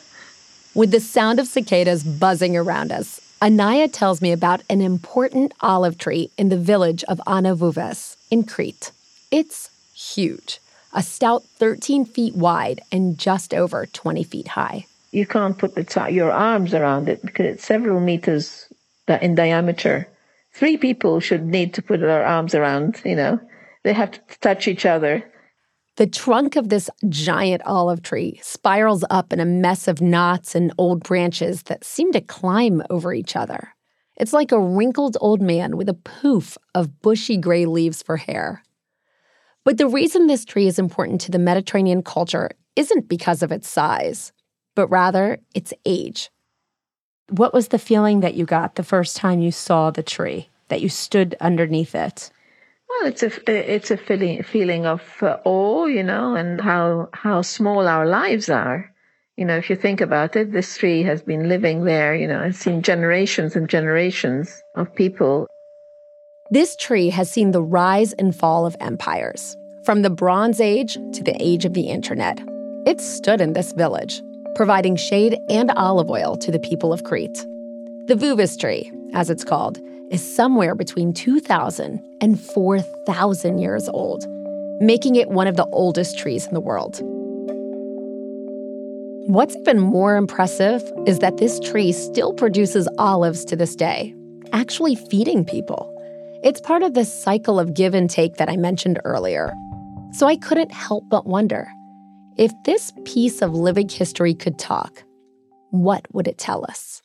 with 0.74 0.90
the 0.90 1.00
sound 1.00 1.38
of 1.38 1.46
cicadas 1.46 2.02
buzzing 2.02 2.56
around 2.56 2.90
us, 2.90 3.20
Anaya 3.42 3.88
tells 3.88 4.22
me 4.22 4.32
about 4.32 4.62
an 4.70 4.80
important 4.80 5.52
olive 5.60 5.98
tree 5.98 6.30
in 6.38 6.48
the 6.48 6.56
village 6.58 7.04
of 7.04 7.20
Ano 7.26 7.54
Vouves 7.54 8.16
in 8.30 8.44
Crete. 8.44 8.92
It's 9.30 9.70
huge, 9.94 10.58
a 10.94 11.02
stout 11.02 11.44
13 11.58 12.06
feet 12.06 12.34
wide 12.34 12.80
and 12.90 13.18
just 13.18 13.52
over 13.52 13.86
20 13.86 14.24
feet 14.24 14.48
high 14.48 14.86
you 15.10 15.26
can't 15.26 15.58
put 15.58 15.74
the 15.74 16.08
your 16.10 16.30
arms 16.30 16.74
around 16.74 17.08
it 17.08 17.20
because 17.22 17.46
it's 17.46 17.64
several 17.64 18.00
meters 18.00 18.72
in 19.08 19.34
diameter. 19.34 20.08
Three 20.52 20.76
people 20.76 21.20
should 21.20 21.44
need 21.44 21.74
to 21.74 21.82
put 21.82 22.00
their 22.00 22.24
arms 22.24 22.54
around, 22.54 23.00
you 23.04 23.16
know. 23.16 23.40
They 23.82 23.92
have 23.92 24.12
to 24.12 24.20
touch 24.40 24.68
each 24.68 24.86
other. 24.86 25.24
The 25.96 26.06
trunk 26.06 26.56
of 26.56 26.68
this 26.68 26.88
giant 27.08 27.62
olive 27.66 28.02
tree 28.02 28.40
spirals 28.42 29.04
up 29.10 29.32
in 29.32 29.40
a 29.40 29.44
mess 29.44 29.88
of 29.88 30.00
knots 30.00 30.54
and 30.54 30.72
old 30.78 31.02
branches 31.02 31.64
that 31.64 31.84
seem 31.84 32.12
to 32.12 32.20
climb 32.20 32.82
over 32.90 33.12
each 33.12 33.36
other. 33.36 33.74
It's 34.16 34.32
like 34.32 34.52
a 34.52 34.60
wrinkled 34.60 35.16
old 35.20 35.40
man 35.40 35.76
with 35.76 35.88
a 35.88 35.94
poof 35.94 36.56
of 36.74 37.00
bushy 37.02 37.36
gray 37.36 37.66
leaves 37.66 38.02
for 38.02 38.16
hair. 38.16 38.62
But 39.64 39.78
the 39.78 39.88
reason 39.88 40.26
this 40.26 40.44
tree 40.44 40.66
is 40.66 40.78
important 40.78 41.20
to 41.22 41.30
the 41.30 41.38
Mediterranean 41.38 42.02
culture 42.02 42.50
isn't 42.76 43.08
because 43.08 43.42
of 43.42 43.52
its 43.52 43.68
size 43.68 44.32
but 44.80 44.88
rather 44.88 45.38
its 45.54 45.74
age. 45.84 46.30
What 47.28 47.52
was 47.52 47.68
the 47.68 47.78
feeling 47.78 48.20
that 48.20 48.32
you 48.32 48.46
got 48.46 48.76
the 48.76 48.82
first 48.82 49.14
time 49.14 49.38
you 49.40 49.52
saw 49.52 49.90
the 49.90 50.02
tree, 50.02 50.48
that 50.68 50.80
you 50.80 50.88
stood 50.88 51.36
underneath 51.38 51.94
it? 51.94 52.30
Well, 52.88 53.08
it's 53.10 53.22
a 53.22 53.30
it's 53.46 53.90
a 53.90 53.98
feeling 53.98 54.42
feeling 54.42 54.86
of 54.86 55.02
uh, 55.20 55.36
awe, 55.44 55.84
you 55.84 56.02
know, 56.02 56.34
and 56.34 56.62
how 56.62 57.10
how 57.12 57.42
small 57.42 57.86
our 57.86 58.06
lives 58.06 58.48
are. 58.48 58.90
You 59.36 59.44
know, 59.44 59.58
if 59.58 59.68
you 59.68 59.76
think 59.76 60.00
about 60.00 60.34
it, 60.34 60.50
this 60.50 60.78
tree 60.78 61.02
has 61.02 61.20
been 61.20 61.46
living 61.46 61.84
there. 61.84 62.14
You 62.14 62.26
know, 62.26 62.40
has 62.40 62.56
seen 62.56 62.80
generations 62.80 63.54
and 63.54 63.68
generations 63.68 64.62
of 64.76 64.94
people. 64.94 65.46
This 66.50 66.74
tree 66.76 67.10
has 67.10 67.30
seen 67.30 67.50
the 67.50 67.62
rise 67.62 68.14
and 68.14 68.34
fall 68.34 68.64
of 68.64 68.76
empires, 68.80 69.54
from 69.84 70.00
the 70.00 70.08
Bronze 70.22 70.58
Age 70.58 70.94
to 70.94 71.22
the 71.22 71.36
age 71.38 71.66
of 71.66 71.74
the 71.74 71.90
internet. 71.90 72.40
It 72.86 72.98
stood 72.98 73.42
in 73.42 73.52
this 73.52 73.72
village, 73.72 74.22
providing 74.60 74.94
shade 74.94 75.38
and 75.48 75.70
olive 75.70 76.10
oil 76.10 76.36
to 76.36 76.50
the 76.50 76.58
people 76.58 76.92
of 76.92 77.02
Crete. 77.02 77.46
The 78.08 78.14
Vouves 78.14 78.58
tree, 78.58 78.92
as 79.14 79.30
it's 79.30 79.42
called, 79.42 79.78
is 80.10 80.22
somewhere 80.36 80.74
between 80.74 81.14
2,000 81.14 81.98
and 82.20 82.38
4,000 82.38 83.56
years 83.56 83.88
old, 83.88 84.26
making 84.78 85.16
it 85.16 85.30
one 85.30 85.46
of 85.46 85.56
the 85.56 85.64
oldest 85.72 86.18
trees 86.18 86.46
in 86.46 86.52
the 86.52 86.60
world. 86.60 87.00
What's 89.30 89.56
even 89.56 89.80
more 89.80 90.16
impressive 90.16 90.82
is 91.06 91.20
that 91.20 91.38
this 91.38 91.58
tree 91.60 91.90
still 91.90 92.34
produces 92.34 92.86
olives 92.98 93.46
to 93.46 93.56
this 93.56 93.74
day, 93.74 94.14
actually 94.52 94.94
feeding 94.94 95.42
people. 95.42 95.90
It's 96.44 96.60
part 96.60 96.82
of 96.82 96.92
this 96.92 97.10
cycle 97.10 97.58
of 97.58 97.72
give 97.72 97.94
and 97.94 98.10
take 98.10 98.36
that 98.36 98.50
I 98.50 98.58
mentioned 98.58 99.00
earlier. 99.06 99.54
So 100.12 100.26
I 100.26 100.36
couldn't 100.36 100.70
help 100.70 101.04
but 101.08 101.24
wonder 101.24 101.66
if 102.40 102.54
this 102.64 102.90
piece 103.04 103.42
of 103.42 103.54
living 103.54 103.86
history 103.86 104.32
could 104.32 104.58
talk, 104.58 105.04
what 105.72 106.06
would 106.14 106.26
it 106.26 106.38
tell 106.38 106.64
us? 106.64 107.02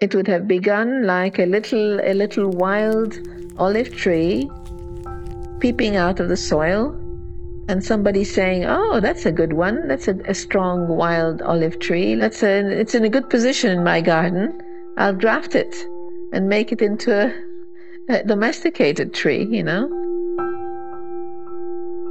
It 0.00 0.14
would 0.14 0.28
have 0.28 0.46
begun 0.46 1.04
like 1.04 1.40
a 1.40 1.46
little 1.46 2.00
a 2.00 2.14
little 2.14 2.48
wild 2.48 3.18
olive 3.58 3.94
tree 3.96 4.48
peeping 5.58 5.96
out 5.96 6.20
of 6.20 6.28
the 6.28 6.36
soil 6.36 6.94
and 7.68 7.84
somebody 7.84 8.22
saying, 8.22 8.66
"Oh, 8.66 9.00
that's 9.00 9.26
a 9.26 9.32
good 9.32 9.54
one. 9.54 9.88
That's 9.88 10.06
a, 10.06 10.14
a 10.26 10.34
strong 10.34 10.86
wild 10.86 11.42
olive 11.42 11.80
tree. 11.80 12.14
That's 12.14 12.44
a, 12.44 12.54
it's 12.80 12.94
in 12.94 13.04
a 13.04 13.08
good 13.08 13.28
position 13.28 13.72
in 13.72 13.82
my 13.82 14.00
garden. 14.00 14.62
I'll 14.96 15.12
graft 15.24 15.56
it 15.56 15.74
and 16.32 16.48
make 16.48 16.70
it 16.70 16.80
into 16.80 17.10
a, 17.12 18.14
a 18.14 18.22
domesticated 18.22 19.12
tree." 19.12 19.44
You 19.44 19.64
know, 19.64 20.09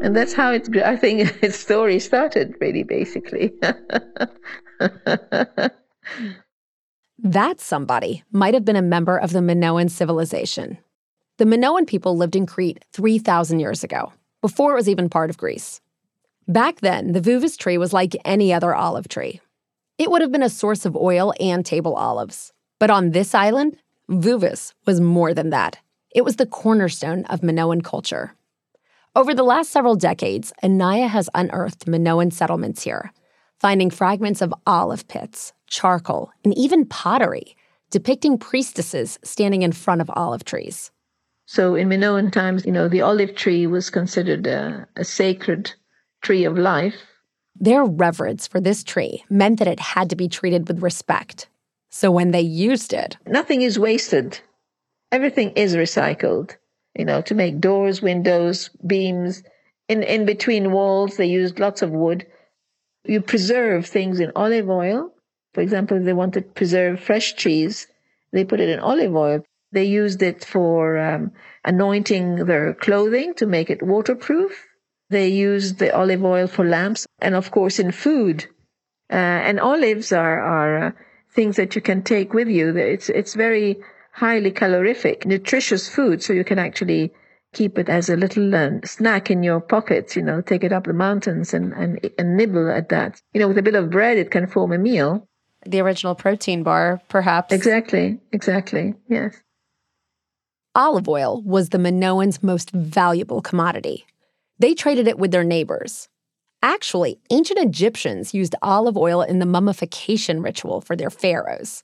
and 0.01 0.15
that's 0.15 0.33
how 0.33 0.51
it's. 0.51 0.69
I 0.69 0.95
think 0.95 1.37
its 1.43 1.57
story 1.57 1.99
started, 1.99 2.55
really, 2.59 2.83
basically. 2.83 3.53
that 7.19 7.59
somebody 7.59 8.23
might 8.31 8.53
have 8.53 8.65
been 8.65 8.75
a 8.75 8.81
member 8.81 9.17
of 9.17 9.33
the 9.33 9.41
Minoan 9.41 9.89
civilization. 9.89 10.77
The 11.37 11.45
Minoan 11.45 11.85
people 11.85 12.17
lived 12.17 12.35
in 12.35 12.45
Crete 12.45 12.83
3,000 12.93 13.59
years 13.59 13.83
ago 13.83 14.11
before 14.41 14.73
it 14.73 14.75
was 14.75 14.89
even 14.89 15.09
part 15.09 15.29
of 15.29 15.37
Greece. 15.37 15.81
Back 16.47 16.81
then, 16.81 17.11
the 17.11 17.21
Vouves 17.21 17.55
tree 17.57 17.77
was 17.77 17.93
like 17.93 18.15
any 18.25 18.51
other 18.51 18.73
olive 18.73 19.07
tree. 19.07 19.39
It 19.97 20.09
would 20.09 20.21
have 20.21 20.31
been 20.31 20.43
a 20.43 20.49
source 20.49 20.85
of 20.85 20.95
oil 20.95 21.33
and 21.39 21.65
table 21.65 21.93
olives. 21.93 22.53
But 22.79 22.89
on 22.89 23.11
this 23.11 23.35
island, 23.35 23.77
Vouves 24.07 24.73
was 24.85 24.99
more 24.99 25.33
than 25.33 25.49
that. 25.51 25.77
It 26.15 26.25
was 26.25 26.37
the 26.37 26.45
cornerstone 26.45 27.25
of 27.25 27.43
Minoan 27.43 27.81
culture. 27.81 28.33
Over 29.19 29.33
the 29.33 29.43
last 29.43 29.71
several 29.71 29.97
decades, 29.97 30.53
Anaya 30.63 31.07
has 31.07 31.29
unearthed 31.35 31.89
Minoan 31.89 32.31
settlements 32.31 32.83
here, 32.83 33.11
finding 33.59 33.89
fragments 33.89 34.41
of 34.41 34.53
olive 34.65 35.09
pits, 35.09 35.51
charcoal, 35.67 36.31
and 36.45 36.57
even 36.57 36.85
pottery 36.85 37.57
depicting 37.91 38.38
priestesses 38.38 39.19
standing 39.21 39.61
in 39.61 39.73
front 39.73 39.99
of 39.99 40.09
olive 40.13 40.45
trees. 40.45 40.91
So 41.47 41.75
in 41.75 41.89
Minoan 41.89 42.31
times, 42.31 42.65
you 42.65 42.71
know, 42.71 42.88
the 42.88 43.01
olive 43.01 43.35
tree 43.35 43.67
was 43.67 43.89
considered 43.89 44.47
a, 44.47 44.88
a 44.95 45.03
sacred 45.03 45.73
tree 46.21 46.45
of 46.45 46.57
life. 46.57 46.95
Their 47.59 47.83
reverence 47.83 48.47
for 48.47 48.61
this 48.61 48.85
tree 48.85 49.25
meant 49.29 49.59
that 49.59 49.67
it 49.67 49.81
had 49.81 50.09
to 50.11 50.15
be 50.15 50.29
treated 50.29 50.69
with 50.69 50.81
respect. 50.81 51.49
So 51.89 52.09
when 52.09 52.31
they 52.31 52.39
used 52.39 52.93
it, 52.93 53.17
nothing 53.27 53.63
is 53.63 53.77
wasted. 53.77 54.39
Everything 55.11 55.49
is 55.57 55.75
recycled. 55.75 56.55
You 56.99 57.05
know, 57.05 57.21
to 57.21 57.33
make 57.33 57.61
doors, 57.61 58.01
windows, 58.01 58.69
beams. 58.85 59.41
In 59.87 60.03
in 60.03 60.25
between 60.25 60.73
walls, 60.73 61.15
they 61.15 61.27
used 61.27 61.57
lots 61.57 61.81
of 61.81 61.91
wood. 61.91 62.27
You 63.05 63.21
preserve 63.21 63.85
things 63.85 64.19
in 64.19 64.33
olive 64.35 64.69
oil. 64.69 65.13
For 65.53 65.61
example, 65.61 65.95
if 65.95 66.03
they 66.03 66.17
want 66.21 66.33
to 66.33 66.41
preserve 66.41 66.99
fresh 66.99 67.37
cheese, 67.37 67.87
they 68.33 68.43
put 68.43 68.59
it 68.59 68.67
in 68.67 68.79
olive 68.79 69.15
oil. 69.15 69.39
They 69.71 69.85
used 69.85 70.21
it 70.21 70.43
for 70.43 70.97
um, 70.97 71.31
anointing 71.63 72.45
their 72.49 72.73
clothing 72.73 73.33
to 73.35 73.45
make 73.45 73.69
it 73.69 73.81
waterproof. 73.81 74.51
They 75.09 75.29
used 75.29 75.79
the 75.79 75.95
olive 75.95 76.25
oil 76.25 76.47
for 76.47 76.65
lamps, 76.65 77.07
and 77.21 77.33
of 77.33 77.49
course 77.51 77.79
in 77.79 77.91
food. 77.93 78.45
Uh, 79.09 79.39
and 79.47 79.57
olives 79.57 80.11
are 80.11 80.39
are 80.41 80.87
uh, 80.87 80.91
things 81.33 81.55
that 81.55 81.75
you 81.75 81.81
can 81.81 82.03
take 82.03 82.33
with 82.33 82.49
you. 82.49 82.75
It's 82.75 83.07
it's 83.07 83.35
very 83.35 83.79
highly 84.19 84.51
calorific, 84.51 85.25
nutritious 85.25 85.88
food, 85.88 86.21
so 86.21 86.33
you 86.33 86.43
can 86.43 86.59
actually 86.59 87.11
keep 87.53 87.79
it 87.79 87.89
as 87.89 88.09
a 88.09 88.17
little 88.17 88.53
uh, 88.53 88.69
snack 88.83 89.31
in 89.31 89.43
your 89.43 89.61
pockets. 89.61 90.15
You 90.15 90.21
know, 90.21 90.41
take 90.41 90.63
it 90.63 90.73
up 90.73 90.83
the 90.85 90.93
mountains 90.93 91.53
and, 91.53 91.73
and 91.73 91.99
and 92.17 92.35
nibble 92.35 92.69
at 92.69 92.89
that. 92.89 93.21
You 93.33 93.39
know, 93.39 93.47
with 93.47 93.57
a 93.57 93.63
bit 93.63 93.75
of 93.75 93.89
bread, 93.89 94.17
it 94.17 94.31
can 94.31 94.45
form 94.45 94.73
a 94.73 94.77
meal. 94.77 95.27
The 95.65 95.79
original 95.79 96.15
protein 96.15 96.63
bar, 96.63 97.01
perhaps. 97.09 97.53
Exactly. 97.53 98.19
Exactly. 98.31 98.93
Yes. 99.07 99.35
Olive 100.75 101.09
oil 101.09 101.41
was 101.41 101.69
the 101.69 101.77
Minoans' 101.77 102.43
most 102.43 102.71
valuable 102.71 103.41
commodity. 103.41 104.05
They 104.59 104.73
traded 104.73 105.07
it 105.07 105.17
with 105.17 105.31
their 105.31 105.43
neighbors. 105.43 106.09
Actually, 106.61 107.19
ancient 107.31 107.59
Egyptians 107.59 108.33
used 108.33 108.55
olive 108.61 108.97
oil 108.97 109.21
in 109.21 109.39
the 109.39 109.45
mummification 109.45 110.41
ritual 110.41 110.81
for 110.81 110.95
their 110.95 111.09
pharaohs. 111.09 111.83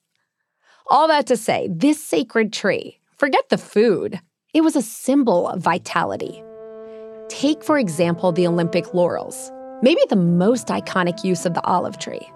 All 0.87 1.07
that 1.07 1.25
to 1.27 1.37
say, 1.37 1.67
this 1.71 2.03
sacred 2.03 2.53
tree, 2.53 2.99
forget 3.17 3.49
the 3.49 3.57
food, 3.57 4.19
it 4.53 4.61
was 4.61 4.75
a 4.75 4.83
symbol 4.83 5.47
of 5.47 5.59
vitality. 5.59 6.43
Take, 7.27 7.63
for 7.63 7.79
example, 7.79 8.31
the 8.31 8.45
Olympic 8.45 8.93
laurels, 8.93 9.51
maybe 9.81 10.01
the 10.09 10.15
most 10.15 10.67
iconic 10.67 11.23
use 11.23 11.43
of 11.43 11.55
the 11.55 11.63
olive 11.63 11.97
tree. 11.97 12.29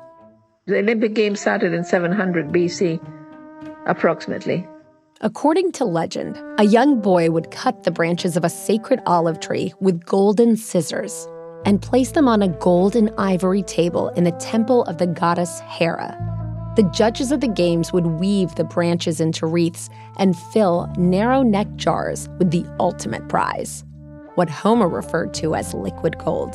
The 0.66 0.80
Olympic 0.80 1.14
Games 1.14 1.40
started 1.40 1.74
in 1.74 1.84
700 1.84 2.48
BC, 2.48 3.00
approximately. 3.86 4.68
According 5.22 5.74
to 5.74 5.86
legend, 5.86 6.42
a 6.58 6.64
young 6.64 7.02
boy 7.02 7.30
would 7.30 7.52
cut 7.52 7.84
the 7.84 7.92
branches 7.92 8.36
of 8.36 8.44
a 8.44 8.50
sacred 8.50 9.00
olive 9.06 9.40
tree 9.42 9.74
with 9.80 10.04
golden 10.06 10.58
scissors 10.58 11.28
and 11.66 11.84
place 11.84 12.14
them 12.14 12.28
on 12.28 12.42
a 12.42 12.48
gold 12.48 12.96
and 12.96 13.12
ivory 13.20 13.62
table 13.62 14.10
in 14.10 14.24
the 14.24 14.32
temple 14.32 14.86
of 14.86 14.98
the 14.98 15.08
goddess 15.08 15.60
Hera. 15.68 16.39
The 16.80 16.90
judges 16.92 17.34
of 17.34 17.42
the 17.42 17.50
games 17.50 17.92
would 17.92 18.06
weave 18.06 18.56
the 18.56 18.64
branches 18.64 19.20
into 19.20 19.46
wreaths 19.46 19.90
and 20.16 20.40
fill 20.54 20.90
narrow 20.96 21.42
neck 21.42 21.68
jars 21.76 22.30
with 22.38 22.52
the 22.52 22.66
ultimate 22.80 23.28
prize, 23.28 23.84
what 24.36 24.50
Homer 24.50 24.88
referred 24.88 25.34
to 25.34 25.56
as 25.56 25.74
liquid 25.74 26.18
gold. 26.20 26.54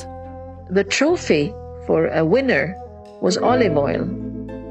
The 0.70 0.82
trophy 0.82 1.52
for 1.86 2.06
a 2.06 2.24
winner 2.24 2.74
was 3.20 3.36
olive 3.36 3.76
oil. 3.76 4.08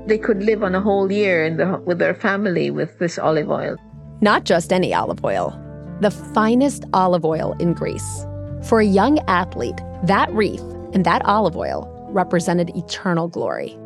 They 0.07 0.17
could 0.17 0.41
live 0.41 0.63
on 0.63 0.73
a 0.73 0.81
whole 0.81 1.11
year 1.11 1.55
the, 1.55 1.77
with 1.85 1.99
their 1.99 2.15
family 2.15 2.71
with 2.71 2.97
this 2.97 3.19
olive 3.19 3.51
oil. 3.51 3.75
Not 4.21 4.45
just 4.45 4.73
any 4.73 4.91
olive 4.91 5.23
oil, 5.23 5.53
the 6.01 6.09
finest 6.09 6.85
olive 6.93 7.25
oil 7.25 7.55
in 7.59 7.75
Greece. 7.75 8.25
For 8.63 8.79
a 8.79 8.85
young 8.85 9.19
athlete, 9.27 9.79
that 10.01 10.33
wreath 10.33 10.65
and 10.93 11.05
that 11.05 11.23
olive 11.25 11.55
oil 11.55 11.87
represented 12.09 12.75
eternal 12.75 13.27
glory. 13.27 13.77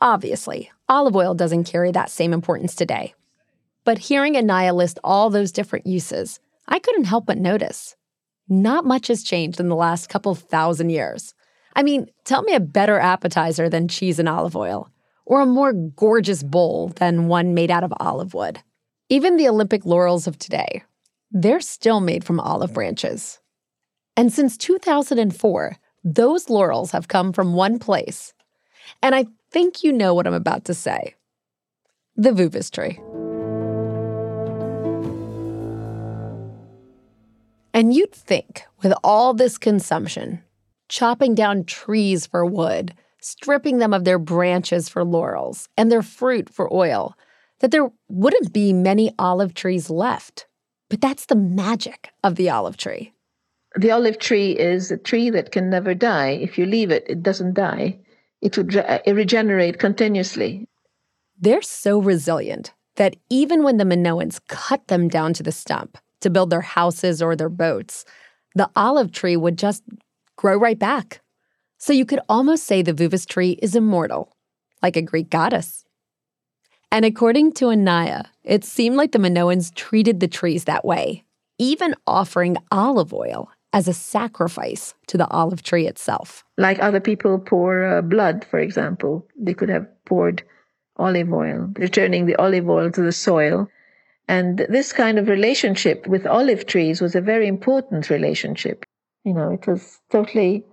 Obviously, 0.00 0.70
olive 0.88 1.16
oil 1.16 1.34
doesn't 1.34 1.64
carry 1.64 1.90
that 1.92 2.10
same 2.10 2.32
importance 2.32 2.74
today. 2.74 3.14
But 3.84 3.98
hearing 3.98 4.36
Anaya 4.36 4.74
list 4.74 4.98
all 5.02 5.30
those 5.30 5.52
different 5.52 5.86
uses, 5.86 6.40
I 6.68 6.78
couldn't 6.78 7.04
help 7.04 7.26
but 7.26 7.38
notice. 7.38 7.96
Not 8.48 8.84
much 8.84 9.08
has 9.08 9.22
changed 9.22 9.58
in 9.58 9.68
the 9.68 9.76
last 9.76 10.08
couple 10.08 10.34
thousand 10.34 10.90
years. 10.90 11.34
I 11.74 11.82
mean, 11.82 12.06
tell 12.24 12.42
me 12.42 12.54
a 12.54 12.60
better 12.60 12.98
appetizer 12.98 13.68
than 13.68 13.88
cheese 13.88 14.18
and 14.18 14.28
olive 14.28 14.56
oil, 14.56 14.90
or 15.24 15.40
a 15.40 15.46
more 15.46 15.72
gorgeous 15.72 16.42
bowl 16.42 16.88
than 16.96 17.28
one 17.28 17.54
made 17.54 17.70
out 17.70 17.84
of 17.84 17.92
olive 17.98 18.34
wood. 18.34 18.60
Even 19.08 19.36
the 19.36 19.48
Olympic 19.48 19.86
laurels 19.86 20.26
of 20.26 20.38
today, 20.38 20.82
they're 21.30 21.60
still 21.60 22.00
made 22.00 22.24
from 22.24 22.40
olive 22.40 22.74
branches. 22.74 23.40
And 24.16 24.32
since 24.32 24.56
2004, 24.56 25.76
those 26.04 26.48
laurels 26.48 26.92
have 26.92 27.08
come 27.08 27.32
from 27.32 27.54
one 27.54 27.78
place. 27.78 28.32
And 29.02 29.14
I 29.14 29.26
think 29.56 29.82
you 29.82 29.90
know 29.90 30.12
what 30.12 30.26
I'm 30.26 30.34
about 30.34 30.66
to 30.66 30.74
say 30.74 31.14
the 32.14 32.30
Vouves 32.30 32.68
tree. 32.68 33.00
And 37.72 37.94
you'd 37.94 38.12
think, 38.12 38.64
with 38.82 38.92
all 39.02 39.32
this 39.32 39.56
consumption, 39.56 40.42
chopping 40.90 41.34
down 41.34 41.64
trees 41.64 42.26
for 42.26 42.44
wood, 42.44 42.92
stripping 43.22 43.78
them 43.78 43.94
of 43.94 44.04
their 44.04 44.18
branches 44.18 44.90
for 44.90 45.02
laurels, 45.04 45.70
and 45.78 45.90
their 45.90 46.02
fruit 46.02 46.50
for 46.50 46.70
oil, 46.70 47.16
that 47.60 47.70
there 47.70 47.90
wouldn't 48.10 48.52
be 48.52 48.74
many 48.74 49.10
olive 49.18 49.54
trees 49.54 49.88
left. 49.88 50.46
But 50.90 51.00
that's 51.00 51.24
the 51.24 51.34
magic 51.34 52.10
of 52.22 52.36
the 52.36 52.50
olive 52.50 52.76
tree. 52.76 53.14
The 53.74 53.90
olive 53.90 54.18
tree 54.18 54.50
is 54.50 54.90
a 54.90 54.98
tree 54.98 55.30
that 55.30 55.50
can 55.50 55.70
never 55.70 55.94
die. 55.94 56.32
If 56.42 56.58
you 56.58 56.66
leave 56.66 56.90
it, 56.90 57.06
it 57.08 57.22
doesn't 57.22 57.54
die. 57.54 58.00
It 58.46 58.56
would 58.56 58.74
re- 58.74 59.00
uh, 59.06 59.12
regenerate 59.12 59.80
continuously. 59.80 60.68
They're 61.36 61.62
so 61.62 61.98
resilient 61.98 62.72
that 62.94 63.16
even 63.28 63.64
when 63.64 63.76
the 63.76 63.84
Minoans 63.84 64.40
cut 64.46 64.86
them 64.86 65.08
down 65.08 65.32
to 65.34 65.42
the 65.42 65.50
stump, 65.50 65.98
to 66.20 66.30
build 66.30 66.50
their 66.50 66.60
houses 66.60 67.20
or 67.20 67.34
their 67.34 67.48
boats, 67.48 68.04
the 68.54 68.70
olive 68.76 69.10
tree 69.10 69.36
would 69.36 69.58
just 69.58 69.82
grow 70.36 70.56
right 70.56 70.78
back. 70.78 71.20
So 71.78 71.92
you 71.92 72.06
could 72.06 72.20
almost 72.28 72.62
say 72.64 72.82
the 72.82 72.94
Vouves 72.94 73.26
tree 73.26 73.58
is 73.60 73.74
immortal, 73.74 74.36
like 74.80 74.96
a 74.96 75.02
Greek 75.02 75.28
goddess. 75.28 75.84
And 76.92 77.04
according 77.04 77.52
to 77.54 77.70
Anaya, 77.70 78.26
it 78.44 78.64
seemed 78.64 78.94
like 78.94 79.10
the 79.10 79.18
Minoans 79.18 79.74
treated 79.74 80.20
the 80.20 80.28
trees 80.28 80.66
that 80.66 80.84
way, 80.84 81.24
even 81.58 81.96
offering 82.06 82.58
olive 82.70 83.12
oil 83.12 83.50
as 83.76 83.86
a 83.86 83.92
sacrifice 83.92 84.94
to 85.06 85.16
the 85.18 85.28
olive 85.28 85.62
tree 85.62 85.86
itself. 85.86 86.44
Like 86.56 86.78
other 86.80 87.00
people 87.00 87.38
pour 87.38 87.84
uh, 87.84 88.02
blood, 88.02 88.46
for 88.50 88.58
example, 88.58 89.26
they 89.38 89.54
could 89.54 89.68
have 89.68 89.86
poured 90.04 90.42
olive 90.96 91.32
oil, 91.32 91.70
returning 91.76 92.26
the 92.26 92.36
olive 92.36 92.68
oil 92.68 92.90
to 92.90 93.02
the 93.02 93.12
soil 93.12 93.68
and 94.28 94.58
this 94.68 94.92
kind 94.92 95.18
of 95.18 95.28
relationship 95.28 96.06
with 96.06 96.26
olive 96.26 96.66
trees 96.66 97.00
was 97.00 97.14
a 97.14 97.20
very 97.20 97.46
important 97.46 98.10
relationship. 98.10 98.84
You 99.24 99.34
know, 99.34 99.52
it 99.52 99.66
was 99.66 100.00
totally 100.10 100.64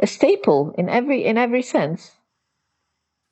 a 0.00 0.06
staple 0.06 0.74
in 0.76 0.88
every 0.88 1.24
in 1.24 1.38
every 1.38 1.62
sense. 1.62 2.12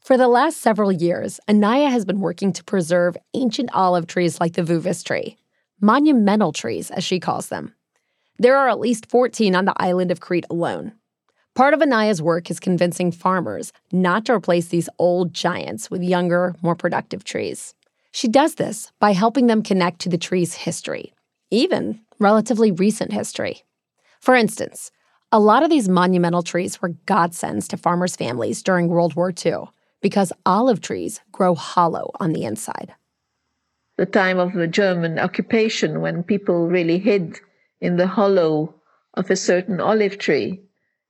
For 0.00 0.16
the 0.16 0.28
last 0.28 0.58
several 0.58 0.92
years, 0.92 1.40
Anaya 1.48 1.90
has 1.90 2.04
been 2.04 2.20
working 2.20 2.52
to 2.52 2.62
preserve 2.62 3.16
ancient 3.34 3.70
olive 3.74 4.06
trees 4.06 4.40
like 4.40 4.52
the 4.52 4.62
Vouves 4.62 5.02
tree, 5.02 5.36
monumental 5.80 6.52
trees, 6.52 6.92
as 6.92 7.02
she 7.02 7.18
calls 7.18 7.48
them. 7.48 7.74
There 8.38 8.56
are 8.56 8.68
at 8.68 8.80
least 8.80 9.06
14 9.06 9.54
on 9.54 9.64
the 9.64 9.74
island 9.76 10.10
of 10.10 10.20
Crete 10.20 10.46
alone. 10.50 10.92
Part 11.54 11.72
of 11.72 11.80
Anaya's 11.80 12.20
work 12.20 12.50
is 12.50 12.60
convincing 12.60 13.10
farmers 13.10 13.72
not 13.90 14.26
to 14.26 14.34
replace 14.34 14.68
these 14.68 14.90
old 14.98 15.32
giants 15.32 15.90
with 15.90 16.02
younger, 16.02 16.54
more 16.60 16.74
productive 16.74 17.24
trees. 17.24 17.74
She 18.12 18.28
does 18.28 18.56
this 18.56 18.92
by 19.00 19.12
helping 19.12 19.46
them 19.46 19.62
connect 19.62 20.00
to 20.00 20.10
the 20.10 20.18
tree's 20.18 20.54
history, 20.54 21.14
even 21.50 22.00
relatively 22.18 22.70
recent 22.70 23.12
history. 23.12 23.64
For 24.20 24.34
instance, 24.34 24.90
a 25.32 25.40
lot 25.40 25.62
of 25.62 25.70
these 25.70 25.88
monumental 25.88 26.42
trees 26.42 26.80
were 26.80 26.94
godsends 27.06 27.66
to 27.68 27.76
farmers' 27.76 28.16
families 28.16 28.62
during 28.62 28.88
World 28.88 29.14
War 29.16 29.32
II 29.44 29.64
because 30.02 30.32
olive 30.44 30.80
trees 30.80 31.20
grow 31.32 31.54
hollow 31.54 32.10
on 32.20 32.32
the 32.32 32.44
inside. 32.44 32.94
The 33.96 34.06
time 34.06 34.38
of 34.38 34.52
the 34.52 34.66
German 34.66 35.18
occupation 35.18 36.02
when 36.02 36.22
people 36.22 36.68
really 36.68 36.98
hid 36.98 37.40
in 37.86 37.96
the 37.96 38.06
hollow 38.06 38.74
of 39.14 39.30
a 39.30 39.36
certain 39.36 39.80
olive 39.80 40.18
tree 40.18 40.60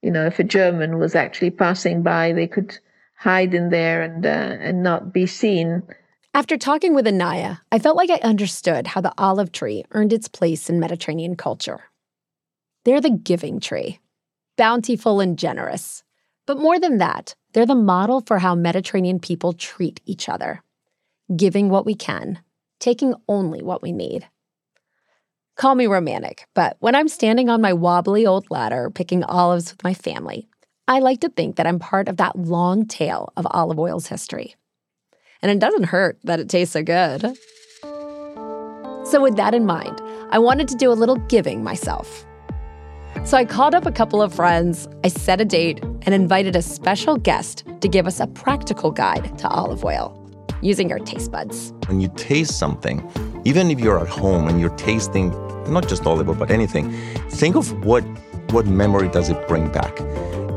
you 0.06 0.12
know, 0.12 0.24
if 0.24 0.38
a 0.38 0.44
German 0.44 0.98
was 0.98 1.16
actually 1.16 1.50
passing 1.50 2.02
by, 2.02 2.32
they 2.32 2.46
could 2.46 2.78
hide 3.16 3.54
in 3.54 3.70
there 3.70 4.02
and 4.02 4.24
uh, 4.24 4.28
and 4.28 4.80
not 4.80 5.12
be 5.12 5.26
seen. 5.26 5.82
After 6.32 6.56
talking 6.56 6.94
with 6.94 7.08
Anaya, 7.08 7.60
I 7.72 7.80
felt 7.80 7.96
like 7.96 8.10
I 8.10 8.20
understood 8.22 8.86
how 8.86 9.00
the 9.00 9.14
olive 9.18 9.50
tree 9.50 9.84
earned 9.90 10.12
its 10.12 10.28
place 10.28 10.70
in 10.70 10.78
Mediterranean 10.78 11.34
culture. 11.34 11.90
They're 12.84 13.00
the 13.00 13.10
giving 13.10 13.58
tree, 13.58 13.98
bountiful 14.56 15.18
and 15.18 15.36
generous. 15.36 16.04
But 16.46 16.58
more 16.58 16.78
than 16.78 16.98
that, 16.98 17.34
they're 17.52 17.66
the 17.66 17.74
model 17.74 18.20
for 18.20 18.38
how 18.38 18.54
Mediterranean 18.54 19.18
people 19.18 19.54
treat 19.54 20.00
each 20.04 20.28
other, 20.28 20.62
giving 21.34 21.68
what 21.68 21.84
we 21.84 21.96
can, 21.96 22.38
taking 22.78 23.14
only 23.28 23.60
what 23.60 23.82
we 23.82 23.90
need. 23.90 24.28
Call 25.56 25.74
me 25.74 25.86
romantic, 25.86 26.46
but 26.52 26.76
when 26.80 26.94
I'm 26.94 27.08
standing 27.08 27.48
on 27.48 27.62
my 27.62 27.72
wobbly 27.72 28.26
old 28.26 28.46
ladder 28.50 28.90
picking 28.90 29.24
olives 29.24 29.72
with 29.72 29.82
my 29.82 29.94
family, 29.94 30.50
I 30.86 30.98
like 30.98 31.20
to 31.20 31.30
think 31.30 31.56
that 31.56 31.66
I'm 31.66 31.78
part 31.78 32.08
of 32.08 32.18
that 32.18 32.38
long 32.38 32.84
tail 32.84 33.32
of 33.38 33.46
olive 33.50 33.78
oil's 33.78 34.06
history. 34.06 34.54
And 35.40 35.50
it 35.50 35.58
doesn't 35.58 35.84
hurt 35.84 36.18
that 36.24 36.40
it 36.40 36.50
tastes 36.50 36.74
so 36.74 36.82
good. 36.82 37.38
So, 39.06 39.22
with 39.22 39.36
that 39.36 39.54
in 39.54 39.64
mind, 39.64 39.98
I 40.30 40.38
wanted 40.38 40.68
to 40.68 40.74
do 40.74 40.92
a 40.92 40.98
little 41.00 41.16
giving 41.16 41.64
myself. 41.64 42.26
So, 43.24 43.38
I 43.38 43.46
called 43.46 43.74
up 43.74 43.86
a 43.86 43.92
couple 43.92 44.20
of 44.20 44.34
friends, 44.34 44.86
I 45.04 45.08
set 45.08 45.40
a 45.40 45.46
date, 45.46 45.82
and 46.02 46.08
invited 46.08 46.54
a 46.54 46.60
special 46.60 47.16
guest 47.16 47.64
to 47.80 47.88
give 47.88 48.06
us 48.06 48.20
a 48.20 48.26
practical 48.26 48.90
guide 48.90 49.38
to 49.38 49.48
olive 49.48 49.86
oil 49.86 50.22
using 50.60 50.92
our 50.92 50.98
taste 50.98 51.30
buds. 51.30 51.72
When 51.86 52.00
you 52.00 52.12
taste 52.16 52.58
something, 52.58 53.00
even 53.46 53.70
if 53.70 53.80
you're 53.80 54.00
at 54.00 54.08
home 54.08 54.48
and 54.48 54.60
you're 54.60 54.76
tasting 54.76 55.30
not 55.68 55.88
just 55.88 56.06
olive 56.06 56.28
oil, 56.28 56.34
but 56.34 56.50
anything, 56.50 56.92
think 57.30 57.56
of 57.56 57.84
what 57.84 58.04
what 58.50 58.66
memory 58.66 59.08
does 59.08 59.28
it 59.28 59.48
bring 59.48 59.70
back, 59.72 60.00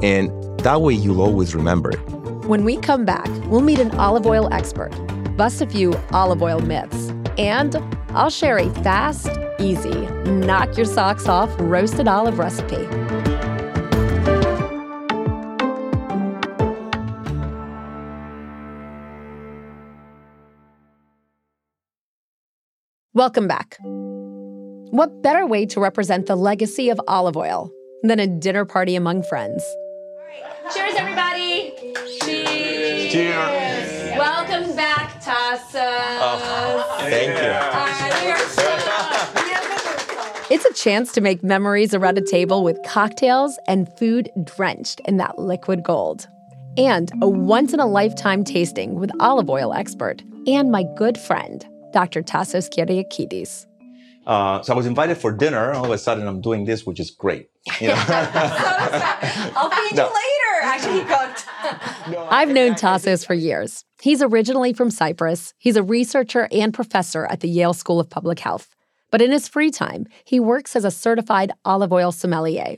and 0.04 0.30
that 0.60 0.82
way 0.82 0.94
you'll 0.94 1.22
always 1.22 1.56
remember 1.56 1.92
it. 1.92 2.00
When 2.48 2.64
we 2.64 2.78
come 2.78 3.06
back, 3.06 3.28
we'll 3.46 3.62
meet 3.62 3.80
an 3.80 3.92
olive 3.92 4.26
oil 4.26 4.52
expert, 4.54 4.92
bust 5.38 5.62
a 5.62 5.68
few 5.68 5.94
olive 6.12 6.42
oil 6.42 6.60
myths, 6.60 7.10
and 7.38 7.76
I'll 8.10 8.30
share 8.30 8.58
a 8.58 8.70
fast, 8.84 9.30
easy, 9.60 10.08
knock 10.26 10.76
your 10.78 10.86
socks 10.86 11.28
off 11.28 11.50
roasted 11.60 12.08
olive 12.08 12.40
recipe. 12.40 12.88
Welcome 23.14 23.48
back. 23.48 23.78
What 24.92 25.22
better 25.22 25.46
way 25.46 25.68
to 25.68 25.80
represent 25.80 26.26
the 26.26 26.36
legacy 26.36 26.90
of 26.90 27.00
olive 27.08 27.38
oil 27.38 27.72
than 28.02 28.20
a 28.20 28.26
dinner 28.26 28.66
party 28.66 28.96
among 28.96 29.22
friends? 29.22 29.64
Cheers, 30.74 30.94
everybody! 30.98 31.74
Cheers! 32.24 33.12
Cheers! 33.12 34.18
Welcome 34.18 34.76
back, 34.76 35.22
Tassa. 35.22 35.94
Oh, 36.22 36.98
thank 37.02 37.38
you. 37.38 37.54
it's 40.56 40.66
a 40.66 40.74
chance 40.74 41.12
to 41.12 41.22
make 41.22 41.44
memories 41.44 41.94
around 41.94 42.18
a 42.18 42.26
table 42.26 42.64
with 42.64 42.80
cocktails 42.84 43.60
and 43.68 43.88
food 44.00 44.32
drenched 44.44 45.02
in 45.06 45.18
that 45.18 45.38
liquid 45.38 45.84
gold. 45.84 46.28
And 46.78 47.12
a 47.22 47.30
once 47.30 47.76
in 47.76 47.80
a 47.80 47.86
lifetime 47.86 48.44
tasting 48.44 48.96
with 48.96 49.12
olive 49.20 49.52
oil 49.52 49.72
expert 49.72 50.24
and 50.48 50.72
my 50.72 50.84
good 50.98 51.20
friend, 51.20 51.64
Dr. 51.94 52.24
Tassos 52.24 52.70
Kyriakides. 52.70 53.68
Uh, 54.30 54.62
so 54.62 54.72
I 54.74 54.78
was 54.78 54.86
invited 54.86 55.18
for 55.18 55.32
dinner. 55.32 55.74
All 55.74 55.86
of 55.86 55.92
a 55.92 55.98
sudden, 55.98 56.28
I'm 56.28 56.40
doing 56.40 56.66
this, 56.66 56.86
which 56.86 57.00
is 57.00 57.10
great. 57.10 57.50
You 57.82 57.88
know? 57.88 57.96
I'll 58.08 59.72
feed 59.72 59.96
no. 59.96 60.08
you 60.08 60.14
later. 60.14 60.62
Actually, 60.62 61.00
he 61.00 61.06
cooked. 61.06 61.46
no, 62.12 62.28
I've 62.30 62.50
known 62.50 62.76
Tassos 62.76 63.26
for 63.26 63.34
years. 63.34 63.86
He's 64.00 64.22
originally 64.22 64.72
from 64.72 64.92
Cyprus. 64.92 65.56
He's 65.58 65.76
a 65.76 65.82
researcher 65.82 66.48
and 66.52 66.72
professor 66.72 67.26
at 67.26 67.40
the 67.40 67.50
Yale 67.50 67.74
School 67.74 68.00
of 68.00 68.12
Public 68.12 68.38
Health. 68.38 68.76
But 69.10 69.24
in 69.24 69.32
his 69.32 69.48
free 69.48 69.72
time, 69.72 70.06
he 70.26 70.40
works 70.40 70.76
as 70.76 70.86
a 70.86 70.92
certified 70.92 71.52
olive 71.66 71.92
oil 71.92 72.12
sommelier. 72.12 72.78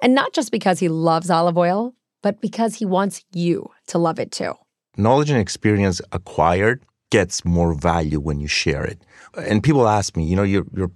And 0.00 0.14
not 0.14 0.34
just 0.34 0.52
because 0.52 0.78
he 0.78 0.90
loves 0.90 1.30
olive 1.30 1.56
oil, 1.56 1.94
but 2.22 2.42
because 2.42 2.74
he 2.74 2.84
wants 2.84 3.24
you 3.32 3.70
to 3.86 3.96
love 3.96 4.18
it 4.18 4.30
too. 4.30 4.52
Knowledge 4.98 5.30
and 5.30 5.40
experience 5.40 6.02
acquired 6.12 6.84
gets 7.12 7.44
more 7.44 7.74
value 7.74 8.18
when 8.18 8.40
you 8.40 8.48
share 8.48 8.84
it. 8.92 8.98
And 9.36 9.62
people 9.62 9.86
ask 9.86 10.16
me, 10.16 10.24
you 10.24 10.34
know, 10.34 10.48
you're, 10.54 10.66
you're 10.74 10.94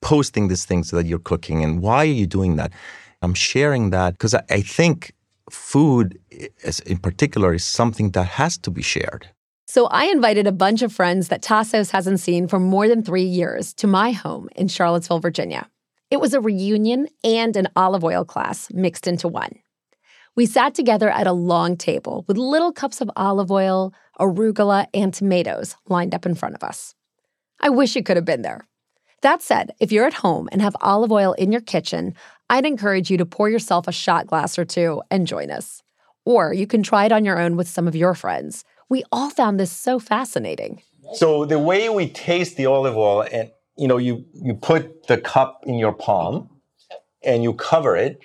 posting 0.00 0.48
these 0.48 0.64
things 0.66 0.90
that 0.90 1.06
you're 1.06 1.26
cooking, 1.30 1.62
and 1.64 1.80
why 1.80 1.98
are 1.98 2.16
you 2.22 2.26
doing 2.26 2.56
that? 2.56 2.72
I'm 3.22 3.34
sharing 3.34 3.90
that 3.90 4.14
because 4.14 4.34
I, 4.34 4.42
I 4.50 4.60
think 4.62 5.12
food, 5.48 6.18
in 6.86 6.98
particular, 6.98 7.54
is 7.54 7.64
something 7.64 8.10
that 8.16 8.26
has 8.40 8.58
to 8.58 8.70
be 8.70 8.82
shared. 8.82 9.30
So 9.66 9.86
I 9.86 10.04
invited 10.06 10.46
a 10.46 10.58
bunch 10.64 10.82
of 10.82 10.92
friends 10.92 11.28
that 11.28 11.42
Tassos 11.42 11.90
hasn't 11.92 12.20
seen 12.20 12.48
for 12.48 12.58
more 12.58 12.88
than 12.88 13.02
three 13.04 13.30
years 13.40 13.74
to 13.74 13.86
my 13.86 14.10
home 14.12 14.48
in 14.56 14.66
Charlottesville, 14.66 15.20
Virginia. 15.20 15.68
It 16.10 16.20
was 16.20 16.34
a 16.34 16.40
reunion 16.40 17.06
and 17.22 17.56
an 17.56 17.68
olive 17.76 18.02
oil 18.02 18.24
class 18.24 18.70
mixed 18.72 19.06
into 19.06 19.28
one. 19.28 19.52
We 20.38 20.46
sat 20.46 20.72
together 20.72 21.10
at 21.10 21.26
a 21.26 21.32
long 21.32 21.76
table 21.76 22.24
with 22.28 22.36
little 22.36 22.70
cups 22.70 23.00
of 23.00 23.10
olive 23.16 23.50
oil, 23.50 23.92
arugula, 24.20 24.86
and 24.94 25.12
tomatoes 25.12 25.74
lined 25.88 26.14
up 26.14 26.24
in 26.24 26.36
front 26.36 26.54
of 26.54 26.62
us. 26.62 26.94
I 27.60 27.70
wish 27.70 27.96
you 27.96 28.04
could 28.04 28.16
have 28.16 28.24
been 28.24 28.42
there. 28.42 28.68
That 29.22 29.42
said, 29.42 29.72
if 29.80 29.90
you're 29.90 30.06
at 30.06 30.14
home 30.14 30.48
and 30.52 30.62
have 30.62 30.76
olive 30.80 31.10
oil 31.10 31.32
in 31.32 31.50
your 31.50 31.60
kitchen, 31.60 32.14
I'd 32.48 32.66
encourage 32.66 33.10
you 33.10 33.16
to 33.16 33.26
pour 33.26 33.48
yourself 33.48 33.88
a 33.88 33.92
shot 33.92 34.28
glass 34.28 34.60
or 34.60 34.64
two 34.64 35.02
and 35.10 35.26
join 35.26 35.50
us. 35.50 35.82
Or 36.24 36.52
you 36.52 36.68
can 36.68 36.84
try 36.84 37.06
it 37.06 37.10
on 37.10 37.24
your 37.24 37.40
own 37.40 37.56
with 37.56 37.66
some 37.66 37.88
of 37.88 37.96
your 37.96 38.14
friends. 38.14 38.64
We 38.88 39.02
all 39.10 39.30
found 39.30 39.58
this 39.58 39.72
so 39.72 39.98
fascinating. 39.98 40.82
So 41.14 41.46
the 41.46 41.58
way 41.58 41.88
we 41.88 42.10
taste 42.10 42.56
the 42.56 42.66
olive 42.66 42.96
oil 42.96 43.26
and 43.32 43.50
you 43.76 43.88
know 43.88 43.96
you 43.96 44.24
you 44.34 44.54
put 44.54 45.08
the 45.08 45.18
cup 45.18 45.64
in 45.66 45.78
your 45.78 45.94
palm 45.94 46.48
and 47.24 47.42
you 47.42 47.54
cover 47.54 47.96
it 47.96 48.22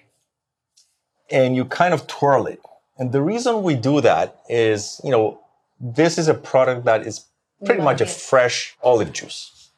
and 1.30 1.56
you 1.56 1.66
kind 1.66 1.94
of 1.94 2.08
twirl 2.08 2.48
it. 2.48 2.60
And 2.98 3.12
the 3.12 3.22
reason 3.22 3.64
we 3.64 3.76
do 3.76 4.02
that 4.02 4.42
is, 4.50 5.02
you 5.04 5.12
know, 5.12 5.40
this 5.80 6.18
is 6.18 6.28
a 6.28 6.34
product 6.34 6.86
that 6.86 7.06
is 7.06 7.26
pretty 7.66 7.82
much 7.82 8.02
a 8.02 8.06
fresh 8.06 8.76
olive 8.84 9.12
juice. 9.14 9.72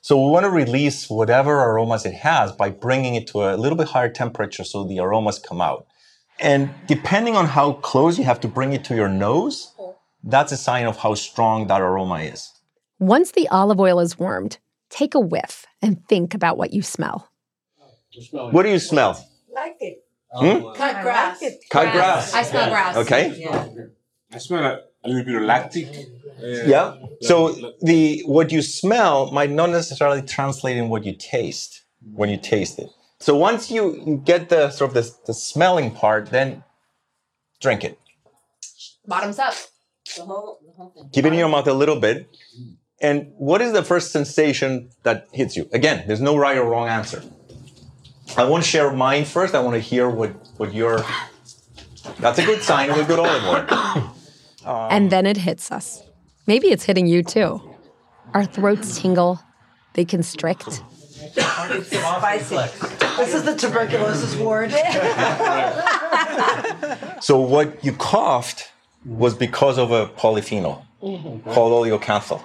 So 0.00 0.24
we 0.24 0.30
want 0.30 0.44
to 0.44 0.50
release 0.50 1.10
whatever 1.10 1.52
aromas 1.52 2.06
it 2.06 2.14
has 2.14 2.52
by 2.52 2.70
bringing 2.70 3.16
it 3.16 3.26
to 3.28 3.42
a 3.42 3.56
little 3.56 3.76
bit 3.76 3.88
higher 3.88 4.08
temperature 4.08 4.62
so 4.62 4.84
the 4.84 5.00
aromas 5.00 5.38
come 5.38 5.60
out. 5.60 5.86
And 6.38 6.70
depending 6.86 7.34
on 7.34 7.46
how 7.46 7.72
close 7.72 8.18
you 8.18 8.24
have 8.24 8.40
to 8.40 8.48
bring 8.48 8.72
it 8.72 8.84
to 8.84 8.94
your 8.94 9.08
nose, 9.08 9.72
that's 10.22 10.52
a 10.52 10.56
sign 10.56 10.86
of 10.86 10.98
how 10.98 11.14
strong 11.14 11.66
that 11.68 11.80
aroma 11.80 12.20
is. 12.20 12.52
Once 12.98 13.32
the 13.32 13.48
olive 13.48 13.80
oil 13.80 13.98
is 13.98 14.18
warmed, 14.18 14.58
take 14.90 15.14
a 15.14 15.20
whiff 15.20 15.66
and 15.82 16.06
think 16.08 16.34
about 16.34 16.56
what 16.56 16.72
you 16.72 16.82
smell. 16.82 17.28
What 18.30 18.62
do 18.62 18.68
you 18.68 18.78
smell? 18.78 19.28
Like 19.52 19.76
it. 19.80 20.04
Hmm? 20.32 20.72
Cut 20.74 21.02
grass. 21.02 21.44
Cut 21.70 21.92
grass. 21.92 22.34
I 22.34 22.42
smell 22.42 22.70
grass. 22.70 22.96
Okay. 22.96 23.34
Yeah. 23.38 23.68
I 24.32 24.38
smell 24.38 24.64
a, 24.64 24.80
a 25.04 25.08
little 25.08 25.24
bit 25.24 25.34
of 25.36 25.42
lactic. 25.42 25.86
Uh, 26.42 26.46
yeah. 26.46 26.96
So 27.22 27.52
the 27.80 28.22
what 28.26 28.52
you 28.52 28.62
smell 28.62 29.30
might 29.30 29.50
not 29.50 29.70
necessarily 29.70 30.22
translate 30.22 30.76
in 30.76 30.88
what 30.88 31.04
you 31.04 31.14
taste 31.16 31.82
when 32.12 32.28
you 32.28 32.36
taste 32.36 32.78
it. 32.78 32.90
So 33.18 33.34
once 33.36 33.70
you, 33.70 33.94
you 34.06 34.16
get 34.18 34.50
the 34.50 34.70
sort 34.70 34.90
of 34.90 34.94
the, 34.94 35.10
the 35.26 35.34
smelling 35.34 35.90
part, 35.90 36.30
then 36.30 36.64
drink 37.60 37.82
it. 37.84 37.98
Bottoms 39.06 39.38
up. 39.38 39.54
Keep 41.12 41.24
it 41.24 41.32
in 41.32 41.38
your 41.38 41.48
mouth 41.48 41.66
a 41.66 41.72
little 41.72 41.98
bit. 41.98 42.28
And 43.00 43.32
what 43.38 43.60
is 43.62 43.72
the 43.72 43.82
first 43.82 44.12
sensation 44.12 44.90
that 45.02 45.28
hits 45.32 45.56
you? 45.56 45.68
Again, 45.72 46.04
there's 46.06 46.20
no 46.20 46.36
right 46.36 46.56
or 46.56 46.64
wrong 46.68 46.88
answer. 46.88 47.22
I 48.36 48.44
want 48.44 48.64
to 48.64 48.68
share 48.68 48.92
mine 48.92 49.24
first. 49.24 49.54
I 49.54 49.60
want 49.60 49.74
to 49.74 49.80
hear 49.80 50.08
what, 50.08 50.30
what 50.56 50.74
your. 50.74 51.04
That's 52.18 52.38
a 52.38 52.44
good 52.44 52.62
sign 52.62 52.90
of 52.90 52.98
a 52.98 53.04
good 53.04 53.18
olive 53.18 53.44
oil. 53.44 54.14
and 54.90 55.10
then 55.10 55.26
it 55.26 55.36
hits 55.36 55.70
us. 55.70 56.02
Maybe 56.46 56.68
it's 56.68 56.84
hitting 56.84 57.06
you 57.06 57.22
too. 57.22 57.60
Our 58.34 58.44
throats 58.44 59.00
tingle, 59.00 59.40
they 59.94 60.04
constrict. 60.04 60.82
Spicy. 61.32 62.56
This 63.16 63.34
is 63.34 63.44
the 63.44 63.56
tuberculosis 63.56 64.36
ward. 64.36 64.70
So 67.20 67.40
what 67.40 67.84
you 67.84 67.92
coughed 67.92 68.70
was 69.04 69.34
because 69.34 69.78
of 69.78 69.90
a 69.90 70.06
polyphenol 70.06 70.84
mm-hmm. 71.02 71.50
called 71.50 71.72
oleocanthal. 71.72 72.42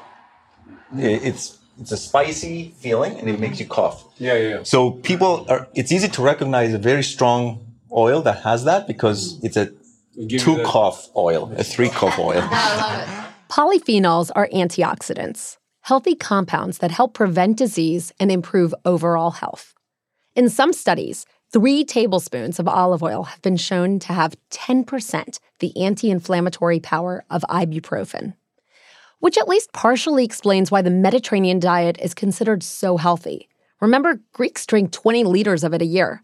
It's 0.95 1.57
it's 1.81 1.91
a 1.91 1.97
spicy 1.97 2.73
feeling 2.77 3.19
and 3.19 3.29
it 3.29 3.39
makes 3.39 3.59
you 3.59 3.65
cough. 3.65 4.05
Yeah, 4.17 4.35
yeah, 4.35 4.49
yeah. 4.49 4.63
So 4.63 4.91
people 4.91 5.45
are 5.49 5.67
it's 5.73 5.91
easy 5.91 6.07
to 6.09 6.21
recognize 6.21 6.73
a 6.73 6.77
very 6.77 7.03
strong 7.03 7.65
oil 7.91 8.21
that 8.21 8.43
has 8.43 8.63
that 8.65 8.87
because 8.87 9.43
it's 9.43 9.57
a 9.57 9.71
two 10.27 10.55
that- 10.57 10.65
cough 10.65 11.09
oil, 11.15 11.51
a 11.57 11.63
three 11.63 11.89
cough 11.99 12.17
oil. 12.19 12.41
Polyphenols 13.49 14.31
are 14.33 14.47
antioxidants, 14.53 15.57
healthy 15.81 16.15
compounds 16.15 16.77
that 16.77 16.91
help 16.91 17.13
prevent 17.13 17.57
disease 17.57 18.13
and 18.19 18.31
improve 18.31 18.73
overall 18.85 19.31
health. 19.31 19.73
In 20.35 20.47
some 20.47 20.71
studies, 20.71 21.25
three 21.51 21.83
tablespoons 21.83 22.59
of 22.59 22.67
olive 22.67 23.03
oil 23.03 23.23
have 23.23 23.41
been 23.41 23.57
shown 23.57 23.99
to 23.99 24.13
have 24.13 24.37
10% 24.51 25.39
the 25.59 25.75
anti 25.75 26.09
inflammatory 26.09 26.79
power 26.79 27.25
of 27.29 27.41
ibuprofen, 27.49 28.35
which 29.21 29.37
at 29.37 29.47
least 29.47 29.71
partially 29.71 30.25
explains 30.25 30.69
why 30.69 30.81
the 30.81 30.89
Mediterranean 30.89 31.59
diet 31.59 31.97
is 32.01 32.13
considered 32.13 32.61
so 32.61 32.97
healthy. 32.97 33.47
Remember, 33.79 34.19
Greeks 34.33 34.65
drink 34.65 34.91
20 34.91 35.23
liters 35.23 35.63
of 35.63 35.73
it 35.73 35.81
a 35.81 35.85
year. 35.85 36.23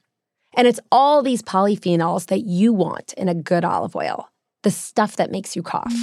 And 0.55 0.67
it's 0.67 0.79
all 0.91 1.21
these 1.21 1.41
polyphenols 1.41 2.27
that 2.27 2.41
you 2.41 2.73
want 2.73 3.13
in 3.13 3.29
a 3.29 3.35
good 3.35 3.63
olive 3.63 3.95
oil, 3.95 4.29
the 4.63 4.71
stuff 4.71 5.15
that 5.15 5.31
makes 5.31 5.55
you 5.55 5.63
cough. 5.63 5.93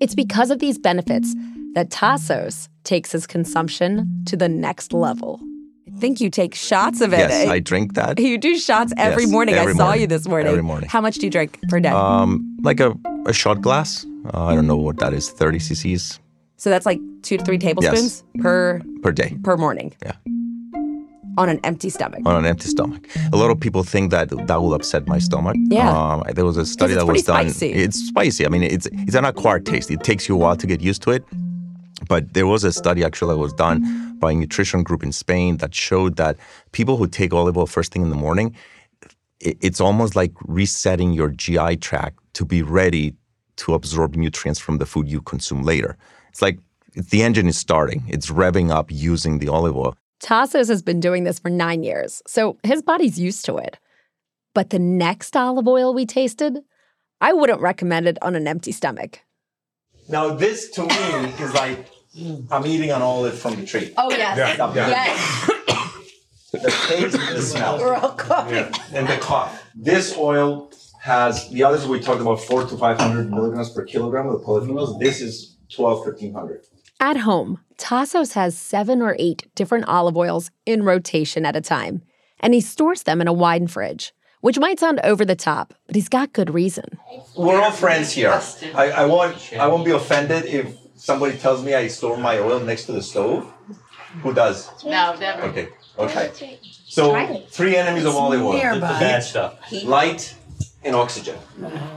It's 0.00 0.14
because 0.14 0.50
of 0.50 0.58
these 0.58 0.78
benefits 0.78 1.34
that 1.74 1.90
Tassos 1.90 2.68
takes 2.84 3.12
his 3.12 3.26
consumption 3.26 4.24
to 4.26 4.36
the 4.36 4.48
next 4.48 4.92
level. 4.92 5.40
I 5.96 5.98
think 5.98 6.20
you 6.20 6.28
take 6.28 6.54
shots 6.54 7.00
of 7.00 7.14
it. 7.14 7.18
Yes, 7.18 7.48
I 7.48 7.58
drink 7.58 7.94
that. 7.94 8.20
You 8.26 8.36
do 8.36 8.58
shots 8.58 8.92
every 8.98 9.22
Yes, 9.22 9.32
morning. 9.32 9.54
every 9.54 9.72
I 9.72 9.76
saw 9.76 9.84
morning. 9.84 10.00
you 10.02 10.06
this 10.06 10.28
morning. 10.28 10.48
Every 10.48 10.62
morning. 10.62 10.88
How 10.90 11.00
much 11.00 11.14
do 11.16 11.26
you 11.26 11.30
drink 11.30 11.58
per 11.70 11.80
day? 11.80 11.88
Um, 11.88 12.56
like 12.62 12.80
a, 12.80 12.94
a 13.26 13.32
shot 13.32 13.62
glass. 13.62 14.04
Uh, 14.34 14.44
I 14.44 14.54
don't 14.54 14.66
know 14.66 14.76
what 14.76 14.98
that 14.98 15.14
is. 15.14 15.30
Thirty 15.30 15.58
cc's 15.58 16.20
so 16.58 16.70
that's 16.70 16.86
like 16.86 17.00
two 17.22 17.36
to 17.38 17.44
three 17.44 17.58
tablespoons 17.58 18.24
per 18.40 18.80
per 19.02 19.12
day 19.12 19.36
per 19.42 19.56
morning. 19.56 19.94
Yeah. 20.04 20.12
On 21.38 21.48
an 21.50 21.60
empty 21.64 21.90
stomach. 21.90 22.20
on 22.24 22.36
an 22.36 22.46
empty 22.46 22.68
stomach. 22.68 23.06
A 23.32 23.36
lot 23.36 23.50
of 23.50 23.60
people 23.60 23.82
think 23.82 24.10
that 24.10 24.28
that 24.48 24.60
will 24.62 24.72
upset 24.74 25.06
my 25.06 25.18
stomach. 25.18 25.56
Yeah. 25.70 25.90
Um, 25.90 26.24
there 26.34 26.46
was 26.46 26.56
a 26.56 26.64
study 26.66 26.94
that 26.94 27.06
was 27.06 27.22
done. 27.24 27.48
spicy. 27.50 27.72
It's 27.72 27.98
spicy. 28.08 28.44
I 28.46 28.48
mean, 28.48 28.62
it's 28.62 28.86
it's 28.92 29.14
an 29.14 29.24
acquired 29.24 29.64
taste. 29.66 29.90
It 29.90 30.02
takes 30.02 30.28
you 30.28 30.34
a 30.34 30.38
while 30.38 30.56
to 30.56 30.66
get 30.66 30.80
used 30.80 31.02
to 31.02 31.10
it. 31.10 31.24
But 32.08 32.34
there 32.34 32.46
was 32.46 32.64
a 32.64 32.72
study 32.72 33.04
actually 33.04 33.34
that 33.34 33.40
was 33.40 33.52
done 33.52 34.18
by 34.18 34.32
a 34.32 34.34
nutrition 34.34 34.82
group 34.82 35.02
in 35.02 35.12
Spain 35.12 35.58
that 35.58 35.74
showed 35.74 36.16
that 36.16 36.36
people 36.72 36.96
who 36.96 37.06
take 37.06 37.32
olive 37.32 37.56
oil 37.56 37.66
first 37.66 37.92
thing 37.92 38.02
in 38.02 38.10
the 38.10 38.16
morning, 38.16 38.54
it's 39.40 39.80
almost 39.80 40.16
like 40.16 40.32
resetting 40.46 41.12
your 41.12 41.30
GI 41.30 41.76
tract 41.76 42.18
to 42.34 42.44
be 42.44 42.62
ready 42.62 43.14
to 43.56 43.74
absorb 43.74 44.16
nutrients 44.16 44.60
from 44.60 44.78
the 44.78 44.86
food 44.86 45.08
you 45.08 45.20
consume 45.20 45.62
later. 45.62 45.96
It's 46.28 46.42
like 46.42 46.58
the 46.94 47.22
engine 47.22 47.46
is 47.46 47.58
starting. 47.58 48.04
It's 48.08 48.30
revving 48.30 48.70
up 48.70 48.90
using 48.90 49.38
the 49.38 49.48
olive 49.48 49.76
oil. 49.76 49.96
Tassos 50.22 50.68
has 50.68 50.82
been 50.82 51.00
doing 51.00 51.24
this 51.24 51.38
for 51.38 51.50
nine 51.50 51.82
years, 51.82 52.22
so 52.26 52.56
his 52.62 52.82
body's 52.82 53.18
used 53.18 53.44
to 53.46 53.56
it. 53.58 53.78
But 54.54 54.70
the 54.70 54.78
next 54.78 55.36
olive 55.36 55.68
oil 55.68 55.92
we 55.92 56.06
tasted, 56.06 56.60
I 57.20 57.34
wouldn't 57.34 57.60
recommend 57.60 58.08
it 58.08 58.16
on 58.22 58.34
an 58.34 58.48
empty 58.48 58.72
stomach. 58.72 59.20
Now 60.08 60.34
this 60.34 60.70
to 60.70 60.82
me 60.82 61.32
is 61.38 61.52
like 61.52 61.86
Mm. 62.16 62.46
I'm 62.50 62.66
eating 62.66 62.90
an 62.90 63.02
olive 63.02 63.38
from 63.38 63.56
the 63.56 63.66
tree. 63.66 63.92
Oh, 63.96 64.10
yes. 64.10 64.58
Yes. 64.74 65.50
The 66.52 66.70
taste 66.88 67.16
and 67.18 67.36
the 67.36 67.42
smell. 67.42 67.78
We're 67.78 67.94
all 67.94 68.12
coughing. 68.12 68.72
and 68.94 69.06
the 69.06 69.18
cough. 69.18 69.62
This 69.74 70.16
oil 70.16 70.70
has 71.02 71.48
the 71.50 71.62
others 71.64 71.86
we 71.86 72.00
talked 72.00 72.20
about 72.22 72.40
four 72.40 72.64
to 72.64 72.76
five 72.78 72.98
hundred 72.98 73.30
milligrams 73.30 73.70
per 73.70 73.84
kilogram 73.84 74.26
of 74.28 74.40
the 74.40 74.46
polyphenols. 74.46 74.98
This 74.98 75.20
is 75.20 75.56
12, 75.74 75.98
1300. 76.06 76.62
At 76.98 77.18
home, 77.18 77.60
Tassos 77.76 78.32
has 78.32 78.56
seven 78.56 79.02
or 79.02 79.14
eight 79.18 79.48
different 79.54 79.86
olive 79.86 80.16
oils 80.16 80.50
in 80.64 80.82
rotation 80.82 81.44
at 81.44 81.54
a 81.56 81.60
time, 81.60 82.02
and 82.40 82.54
he 82.54 82.60
stores 82.62 83.02
them 83.02 83.20
in 83.20 83.28
a 83.28 83.32
wine 83.34 83.66
fridge, 83.66 84.14
which 84.40 84.58
might 84.58 84.80
sound 84.80 84.98
over 85.04 85.24
the 85.26 85.36
top, 85.36 85.74
but 85.86 85.94
he's 85.94 86.08
got 86.08 86.32
good 86.32 86.54
reason. 86.54 86.98
We're 87.36 87.60
all 87.60 87.70
friends 87.70 88.12
here. 88.12 88.30
I, 88.74 88.90
I 88.92 89.04
won't 89.04 89.52
I 89.58 89.66
won't 89.66 89.84
be 89.84 89.90
offended 89.90 90.46
if 90.46 90.74
somebody 90.96 91.38
tells 91.38 91.64
me 91.64 91.74
I 91.74 91.86
store 91.88 92.16
my 92.16 92.38
oil 92.38 92.60
next 92.60 92.86
to 92.86 92.92
the 92.92 93.02
stove. 93.02 93.52
Who 94.22 94.32
does? 94.32 94.70
No, 94.84 95.14
never. 95.16 95.42
Okay. 95.42 95.68
Okay. 95.98 96.58
So 96.86 97.42
three 97.48 97.76
enemies 97.76 98.04
of 98.04 98.14
olive 98.14 98.42
oil. 98.42 98.54
Nearby. 98.54 98.98
Bad 99.00 99.22
stuff. 99.22 99.58
Light 99.84 100.34
and 100.84 100.94
oxygen. 100.94 101.38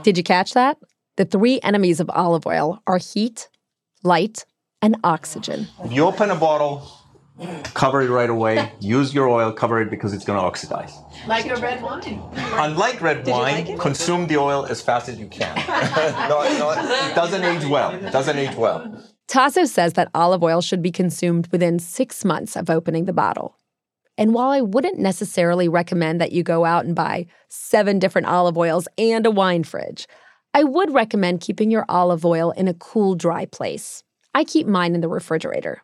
Did 0.02 0.16
you 0.16 0.22
catch 0.24 0.54
that? 0.54 0.78
The 1.16 1.24
three 1.24 1.60
enemies 1.62 2.00
of 2.00 2.10
olive 2.10 2.46
oil 2.46 2.82
are 2.86 2.98
heat, 2.98 3.48
light, 4.02 4.44
and 4.82 4.96
oxygen. 5.04 5.68
If 5.84 5.92
you 5.92 6.06
open 6.06 6.30
a 6.30 6.34
bottle, 6.36 6.86
cover 7.74 8.02
it 8.02 8.10
right 8.10 8.30
away. 8.30 8.72
Use 8.80 9.14
your 9.14 9.28
oil, 9.28 9.52
cover 9.52 9.80
it 9.80 9.90
because 9.90 10.12
it's 10.12 10.24
going 10.24 10.38
to 10.38 10.44
oxidize. 10.44 10.96
Like 11.26 11.46
a 11.46 11.56
red 11.56 11.82
wine. 11.82 12.22
Unlike 12.34 13.00
red 13.00 13.26
wine, 13.26 13.78
consume 13.78 14.26
the 14.26 14.36
oil 14.36 14.66
as 14.66 14.80
fast 14.80 15.08
as 15.08 15.18
you 15.18 15.26
can. 15.26 15.54
no, 16.28 16.42
no, 16.58 16.70
it 16.72 17.14
doesn't 17.14 17.44
age 17.44 17.64
well. 17.66 17.90
It 17.94 18.12
doesn't 18.12 18.36
age 18.36 18.56
well. 18.56 19.04
Tasso 19.28 19.64
says 19.64 19.92
that 19.92 20.10
olive 20.14 20.42
oil 20.42 20.60
should 20.60 20.82
be 20.82 20.90
consumed 20.90 21.46
within 21.52 21.78
six 21.78 22.24
months 22.24 22.56
of 22.56 22.68
opening 22.68 23.04
the 23.04 23.12
bottle. 23.12 23.56
And 24.18 24.34
while 24.34 24.50
I 24.50 24.60
wouldn't 24.60 24.98
necessarily 24.98 25.68
recommend 25.68 26.20
that 26.20 26.32
you 26.32 26.42
go 26.42 26.64
out 26.64 26.84
and 26.84 26.94
buy 26.94 27.26
seven 27.48 27.98
different 27.98 28.26
olive 28.26 28.58
oils 28.58 28.88
and 28.98 29.24
a 29.24 29.30
wine 29.30 29.64
fridge, 29.64 30.06
I 30.52 30.64
would 30.64 30.92
recommend 30.92 31.40
keeping 31.40 31.70
your 31.70 31.86
olive 31.88 32.26
oil 32.26 32.50
in 32.50 32.66
a 32.66 32.74
cool, 32.74 33.14
dry 33.14 33.46
place. 33.46 34.02
I 34.34 34.44
keep 34.44 34.66
mine 34.66 34.94
in 34.94 35.00
the 35.00 35.08
refrigerator. 35.08 35.82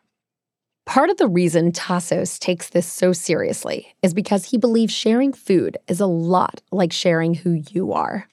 Part 0.87 1.09
of 1.09 1.17
the 1.17 1.27
reason 1.27 1.73
Tassos 1.73 2.39
takes 2.39 2.69
this 2.69 2.89
so 2.89 3.11
seriously 3.11 3.93
is 4.01 4.13
because 4.13 4.45
he 4.45 4.57
believes 4.57 4.93
sharing 4.93 5.33
food 5.33 5.77
is 5.89 5.99
a 5.99 6.05
lot 6.05 6.61
like 6.71 6.93
sharing 6.93 7.33
who 7.33 7.61
you 7.71 7.91
are. 7.91 8.29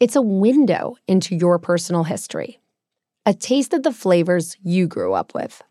It's 0.00 0.16
a 0.16 0.22
window 0.22 0.96
into 1.06 1.36
your 1.36 1.58
personal 1.58 2.04
history 2.04 2.58
a 3.24 3.34
taste 3.34 3.72
of 3.72 3.84
the 3.84 3.92
flavors 3.92 4.56
you 4.64 4.88
grew 4.88 5.12
up 5.12 5.32
with. 5.32 5.62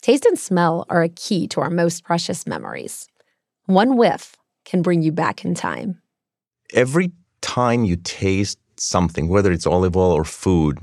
Taste 0.00 0.24
and 0.24 0.38
smell 0.38 0.86
are 0.88 1.02
a 1.02 1.10
key 1.10 1.46
to 1.48 1.60
our 1.60 1.68
most 1.68 2.04
precious 2.04 2.46
memories. 2.46 3.06
One 3.66 3.96
whiff 3.96 4.36
can 4.64 4.80
bring 4.80 5.02
you 5.02 5.12
back 5.12 5.44
in 5.44 5.54
time. 5.54 6.00
every 6.72 7.10
time 7.42 7.84
you 7.84 7.96
taste 7.96 8.58
something, 8.78 9.28
whether 9.28 9.52
it's 9.52 9.66
olive 9.66 9.96
oil 9.96 10.12
or 10.12 10.24
food, 10.24 10.78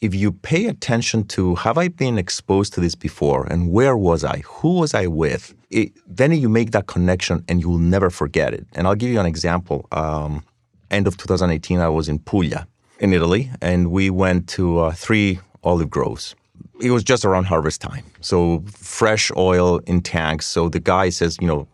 if 0.00 0.14
you 0.14 0.32
pay 0.32 0.66
attention 0.66 1.24
to 1.24 1.54
have 1.56 1.78
I 1.78 1.88
been 1.88 2.18
exposed 2.18 2.72
to 2.74 2.80
this 2.80 2.94
before 2.94 3.46
and 3.46 3.72
where 3.72 3.96
was 3.96 4.24
I? 4.24 4.42
Who 4.46 4.74
was 4.80 4.94
I 4.94 5.06
with? 5.06 5.54
It, 5.70 5.92
then 6.06 6.32
you 6.32 6.48
make 6.48 6.72
that 6.72 6.86
connection 6.86 7.44
and 7.48 7.60
you 7.60 7.68
will 7.68 7.78
never 7.78 8.10
forget 8.10 8.52
it. 8.52 8.66
And 8.74 8.86
I'll 8.86 8.94
give 8.94 9.10
you 9.10 9.20
an 9.20 9.26
example. 9.26 9.86
Um, 9.92 10.44
end 10.90 11.06
of 11.06 11.16
2018, 11.16 11.80
I 11.80 11.88
was 11.88 12.08
in 12.08 12.18
Puglia 12.18 12.66
in 12.98 13.12
Italy 13.12 13.50
and 13.60 13.90
we 13.90 14.10
went 14.10 14.48
to 14.50 14.78
uh, 14.80 14.92
three 14.92 15.40
olive 15.64 15.90
groves. 15.90 16.34
It 16.80 16.90
was 16.90 17.02
just 17.02 17.24
around 17.24 17.44
harvest 17.44 17.80
time. 17.80 18.04
So 18.20 18.62
fresh 18.70 19.30
oil 19.36 19.78
in 19.86 20.02
tanks. 20.02 20.46
So 20.46 20.68
the 20.68 20.80
guy 20.80 21.08
says, 21.08 21.38
you 21.40 21.46
know, 21.46 21.66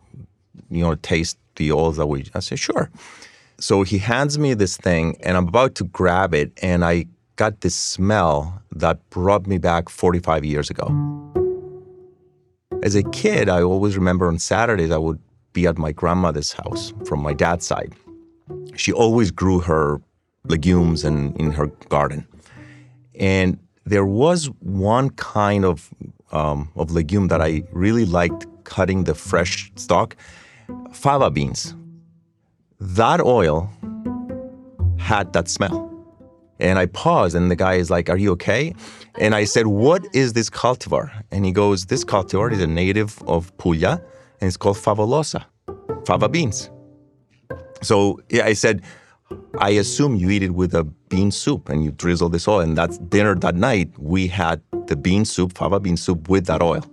you 0.69 0.81
know, 0.81 0.95
taste 0.95 1.37
the 1.55 1.71
oils 1.71 1.97
that 1.97 2.07
we. 2.07 2.25
I 2.33 2.39
say, 2.39 2.55
sure. 2.55 2.89
So 3.59 3.83
he 3.83 3.97
hands 3.97 4.39
me 4.39 4.53
this 4.55 4.75
thing, 4.75 5.15
and 5.21 5.37
I'm 5.37 5.47
about 5.47 5.75
to 5.75 5.83
grab 5.85 6.33
it, 6.33 6.51
and 6.61 6.83
I 6.83 7.05
got 7.35 7.61
this 7.61 7.75
smell 7.75 8.61
that 8.71 9.09
brought 9.09 9.47
me 9.47 9.57
back 9.57 9.89
45 9.89 10.45
years 10.45 10.69
ago. 10.69 10.87
As 12.83 12.95
a 12.95 13.03
kid, 13.03 13.49
I 13.49 13.61
always 13.61 13.95
remember 13.95 14.27
on 14.27 14.39
Saturdays 14.39 14.91
I 14.91 14.97
would 14.97 15.19
be 15.53 15.67
at 15.67 15.77
my 15.77 15.91
grandmother's 15.91 16.51
house 16.51 16.93
from 17.05 17.21
my 17.21 17.33
dad's 17.33 17.65
side. 17.65 17.93
She 18.75 18.91
always 18.91 19.31
grew 19.31 19.59
her 19.59 20.01
legumes 20.45 21.03
and 21.03 21.35
in 21.39 21.51
her 21.51 21.67
garden, 21.89 22.27
and 23.17 23.57
there 23.85 24.05
was 24.05 24.47
one 24.59 25.11
kind 25.11 25.63
of 25.63 25.89
um, 26.31 26.69
of 26.75 26.91
legume 26.91 27.27
that 27.27 27.41
I 27.41 27.63
really 27.71 28.05
liked 28.05 28.47
cutting 28.63 29.03
the 29.03 29.13
fresh 29.13 29.71
stalk 29.75 30.15
fava 30.91 31.29
beans. 31.29 31.75
That 32.79 33.21
oil 33.21 33.69
had 34.97 35.31
that 35.33 35.47
smell. 35.47 35.92
And 36.63 36.79
I 36.79 36.85
paused, 36.87 37.35
and 37.35 37.51
the 37.51 37.55
guy 37.55 37.73
is 37.73 37.91
like, 37.91 38.09
Are 38.09 38.17
you 38.17 38.31
okay? 38.31 38.73
And 39.19 39.35
I 39.35 39.43
said, 39.43 39.67
What 39.67 40.07
is 40.13 40.33
this 40.33 40.49
cultivar? 40.49 41.11
And 41.29 41.45
he 41.45 41.51
goes, 41.51 41.85
This 41.85 42.03
cultivar 42.05 42.51
is 42.51 42.61
a 42.61 42.67
native 42.67 43.21
of 43.27 43.55
Puglia, 43.57 44.01
and 44.39 44.47
it's 44.47 44.57
called 44.57 44.77
favolosa, 44.77 45.43
fava 46.05 46.29
beans. 46.29 46.71
So 47.81 48.19
yeah, 48.29 48.45
I 48.45 48.53
said, 48.53 48.81
I 49.59 49.71
assume 49.71 50.15
you 50.15 50.29
eat 50.29 50.43
it 50.43 50.55
with 50.55 50.73
a 50.73 50.83
bean 50.83 51.31
soup 51.31 51.69
and 51.69 51.83
you 51.83 51.91
drizzle 51.91 52.29
this 52.29 52.47
oil. 52.47 52.59
And 52.59 52.77
that's 52.77 52.97
dinner 52.97 53.35
that 53.35 53.55
night. 53.55 53.89
We 53.97 54.27
had 54.27 54.61
the 54.87 54.95
bean 54.95 55.25
soup, 55.25 55.53
fava 55.57 55.79
bean 55.79 55.97
soup 55.97 56.29
with 56.29 56.45
that 56.47 56.61
oil. 56.61 56.85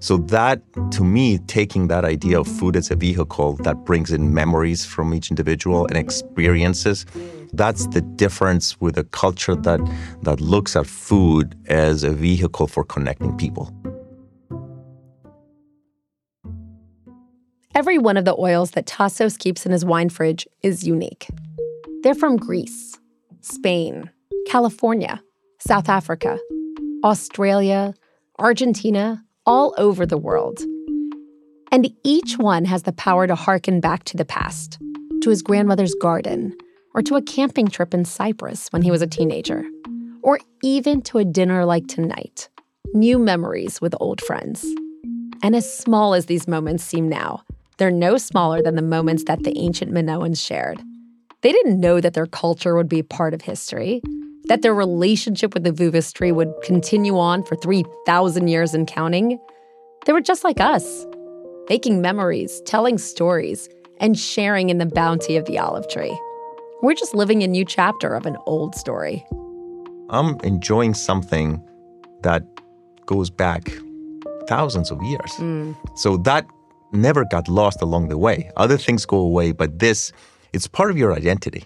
So 0.00 0.16
that, 0.16 0.62
to 0.92 1.04
me, 1.04 1.38
taking 1.46 1.88
that 1.88 2.04
idea 2.04 2.40
of 2.40 2.48
food 2.48 2.76
as 2.76 2.90
a 2.90 2.96
vehicle 2.96 3.54
that 3.58 3.84
brings 3.84 4.10
in 4.10 4.32
memories 4.32 4.84
from 4.84 5.12
each 5.12 5.30
individual 5.30 5.86
and 5.86 5.96
experiences, 5.96 7.04
that's 7.52 7.86
the 7.88 8.00
difference 8.00 8.80
with 8.80 8.98
a 8.98 9.04
culture 9.04 9.54
that 9.54 9.80
that 10.22 10.40
looks 10.40 10.76
at 10.76 10.86
food 10.86 11.56
as 11.66 12.04
a 12.04 12.10
vehicle 12.10 12.66
for 12.66 12.84
connecting 12.84 13.36
people. 13.36 13.72
Every 17.74 17.96
one 17.96 18.16
of 18.16 18.24
the 18.24 18.34
oils 18.36 18.72
that 18.72 18.86
Tassos 18.86 19.38
keeps 19.38 19.64
in 19.64 19.72
his 19.72 19.84
wine 19.84 20.08
fridge 20.08 20.48
is 20.62 20.84
unique. 20.84 21.28
They're 22.02 22.14
from 22.14 22.36
Greece, 22.36 22.96
Spain, 23.40 24.08
California, 24.46 25.20
South 25.58 25.88
Africa, 25.88 26.38
Australia, 27.02 27.92
Argentina, 28.38 29.24
all 29.44 29.74
over 29.78 30.06
the 30.06 30.16
world. 30.16 30.60
And 31.72 31.92
each 32.04 32.38
one 32.38 32.64
has 32.66 32.84
the 32.84 32.92
power 32.92 33.26
to 33.26 33.34
harken 33.34 33.80
back 33.80 34.04
to 34.04 34.16
the 34.16 34.24
past, 34.24 34.78
to 35.22 35.30
his 35.30 35.42
grandmother's 35.42 35.94
garden, 35.96 36.56
or 36.94 37.02
to 37.02 37.16
a 37.16 37.22
camping 37.22 37.66
trip 37.66 37.92
in 37.92 38.04
Cyprus 38.04 38.68
when 38.68 38.82
he 38.82 38.92
was 38.92 39.02
a 39.02 39.06
teenager, 39.06 39.64
or 40.22 40.38
even 40.62 41.02
to 41.02 41.18
a 41.18 41.24
dinner 41.24 41.64
like 41.64 41.88
tonight. 41.88 42.48
New 42.94 43.18
memories 43.18 43.80
with 43.80 43.94
old 43.98 44.20
friends. 44.20 44.64
And 45.42 45.56
as 45.56 45.78
small 45.78 46.14
as 46.14 46.26
these 46.26 46.46
moments 46.46 46.84
seem 46.84 47.08
now, 47.08 47.42
they're 47.78 47.90
no 47.90 48.18
smaller 48.18 48.62
than 48.62 48.76
the 48.76 48.82
moments 48.82 49.24
that 49.24 49.42
the 49.42 49.56
ancient 49.58 49.92
Minoans 49.92 50.44
shared. 50.44 50.80
They 51.42 51.52
didn't 51.52 51.78
know 51.78 52.00
that 52.00 52.14
their 52.14 52.26
culture 52.26 52.74
would 52.74 52.88
be 52.88 53.02
part 53.02 53.32
of 53.32 53.42
history, 53.42 54.02
that 54.46 54.62
their 54.62 54.74
relationship 54.74 55.54
with 55.54 55.62
the 55.62 55.70
Vouves 55.70 56.12
tree 56.12 56.32
would 56.32 56.52
continue 56.64 57.16
on 57.16 57.44
for 57.44 57.54
3,000 57.54 58.48
years 58.48 58.74
and 58.74 58.88
counting. 58.88 59.38
They 60.04 60.12
were 60.12 60.20
just 60.20 60.42
like 60.42 60.60
us, 60.60 61.06
making 61.68 62.00
memories, 62.00 62.60
telling 62.66 62.98
stories, 62.98 63.68
and 64.00 64.18
sharing 64.18 64.68
in 64.68 64.78
the 64.78 64.86
bounty 64.86 65.36
of 65.36 65.44
the 65.44 65.58
olive 65.58 65.88
tree. 65.88 66.18
We're 66.82 66.94
just 66.94 67.14
living 67.14 67.44
a 67.44 67.46
new 67.46 67.64
chapter 67.64 68.14
of 68.14 68.26
an 68.26 68.36
old 68.46 68.74
story. 68.74 69.24
I'm 70.10 70.40
enjoying 70.42 70.94
something 70.94 71.62
that 72.22 72.42
goes 73.06 73.30
back 73.30 73.70
thousands 74.48 74.90
of 74.90 75.00
years. 75.02 75.30
Mm. 75.36 75.76
So 75.96 76.16
that 76.18 76.46
never 76.92 77.24
got 77.24 77.48
lost 77.48 77.80
along 77.80 78.08
the 78.08 78.18
way. 78.18 78.50
Other 78.56 78.76
things 78.76 79.06
go 79.06 79.18
away, 79.18 79.52
but 79.52 79.78
this 79.78 80.12
it's 80.52 80.66
part 80.66 80.90
of 80.90 80.96
your 80.96 81.12
identity. 81.12 81.64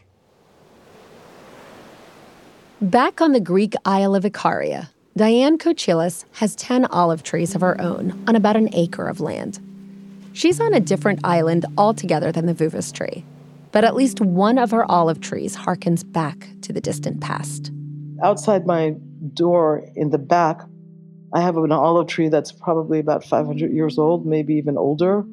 Back 2.80 3.20
on 3.20 3.32
the 3.32 3.40
Greek 3.40 3.74
Isle 3.84 4.14
of 4.14 4.24
Ikaria, 4.24 4.88
Diane 5.16 5.58
Kochilas 5.58 6.24
has 6.32 6.56
10 6.56 6.86
olive 6.86 7.22
trees 7.22 7.54
of 7.54 7.60
her 7.60 7.80
own 7.80 8.24
on 8.26 8.34
about 8.34 8.56
an 8.56 8.74
acre 8.74 9.06
of 9.06 9.20
land. 9.20 9.60
She's 10.32 10.58
on 10.58 10.72
a 10.72 10.80
different 10.80 11.20
island 11.22 11.66
altogether 11.76 12.32
than 12.32 12.46
the 12.46 12.54
Vouves 12.54 12.90
tree, 12.90 13.24
but 13.70 13.84
at 13.84 13.94
least 13.94 14.20
one 14.20 14.58
of 14.58 14.70
her 14.70 14.90
olive 14.90 15.20
trees 15.20 15.54
harkens 15.54 16.10
back 16.10 16.48
to 16.62 16.72
the 16.72 16.80
distant 16.80 17.20
past. 17.20 17.70
Outside 18.22 18.66
my 18.66 18.94
door 19.34 19.86
in 19.94 20.10
the 20.10 20.18
back, 20.18 20.62
I 21.34 21.40
have 21.40 21.56
an 21.56 21.72
olive 21.72 22.06
tree 22.08 22.28
that's 22.28 22.52
probably 22.52 22.98
about 22.98 23.24
500 23.24 23.72
years 23.72 23.98
old, 23.98 24.26
maybe 24.26 24.54
even 24.54 24.76
older. 24.76 25.24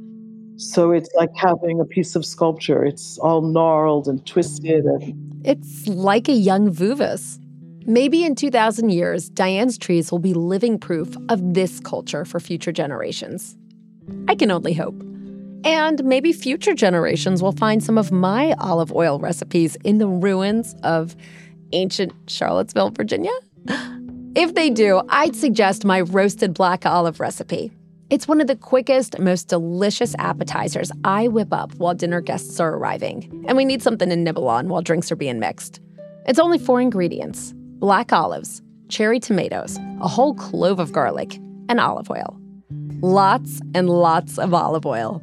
So 0.59 0.91
it's 0.91 1.09
like 1.15 1.29
having 1.37 1.79
a 1.79 1.85
piece 1.85 2.17
of 2.17 2.25
sculpture. 2.25 2.83
It's 2.83 3.17
all 3.19 3.41
gnarled 3.41 4.09
and 4.09 4.25
twisted. 4.25 4.83
And 4.83 5.41
It's 5.45 5.87
like 5.87 6.27
a 6.27 6.33
young 6.33 6.69
Vouves. 6.69 7.39
Maybe 7.85 8.25
in 8.25 8.35
2,000 8.35 8.89
years, 8.89 9.29
Diane's 9.29 9.77
trees 9.77 10.11
will 10.11 10.19
be 10.19 10.33
living 10.33 10.77
proof 10.77 11.15
of 11.29 11.53
this 11.53 11.79
culture 11.79 12.25
for 12.25 12.41
future 12.41 12.73
generations. 12.73 13.55
I 14.27 14.35
can 14.35 14.51
only 14.51 14.73
hope. 14.73 15.01
And 15.63 16.03
maybe 16.03 16.33
future 16.33 16.73
generations 16.73 17.41
will 17.41 17.53
find 17.53 17.81
some 17.81 17.97
of 17.97 18.11
my 18.11 18.53
olive 18.59 18.91
oil 18.91 19.17
recipes 19.17 19.77
in 19.85 19.97
the 19.97 20.07
ruins 20.07 20.75
of 20.83 21.15
ancient 21.71 22.11
Charlottesville, 22.27 22.91
Virginia. 22.91 23.31
If 24.35 24.55
they 24.55 24.69
do, 24.69 25.01
I'd 25.07 25.37
suggest 25.37 25.85
my 25.85 26.01
roasted 26.01 26.53
black 26.53 26.85
olive 26.85 27.21
recipe. 27.21 27.71
It's 28.09 28.27
one 28.27 28.41
of 28.41 28.47
the 28.47 28.55
quickest, 28.55 29.19
most 29.19 29.49
delicious 29.49 30.15
appetizers 30.17 30.91
I 31.03 31.27
whip 31.27 31.53
up 31.53 31.75
while 31.75 31.93
dinner 31.93 32.21
guests 32.21 32.59
are 32.59 32.73
arriving, 32.73 33.45
and 33.47 33.55
we 33.55 33.65
need 33.65 33.83
something 33.83 34.09
to 34.09 34.15
nibble 34.15 34.47
on 34.47 34.67
while 34.67 34.81
drinks 34.81 35.11
are 35.11 35.15
being 35.15 35.37
mixed. 35.37 35.79
It's 36.25 36.39
only 36.39 36.57
four 36.57 36.81
ingredients 36.81 37.53
black 37.77 38.11
olives, 38.11 38.63
cherry 38.87 39.19
tomatoes, 39.19 39.77
a 40.01 40.07
whole 40.07 40.33
clove 40.33 40.79
of 40.79 40.91
garlic, 40.91 41.35
and 41.69 41.79
olive 41.79 42.09
oil. 42.09 42.35
Lots 43.01 43.61
and 43.75 43.87
lots 43.87 44.39
of 44.39 44.55
olive 44.55 44.87
oil. 44.87 45.21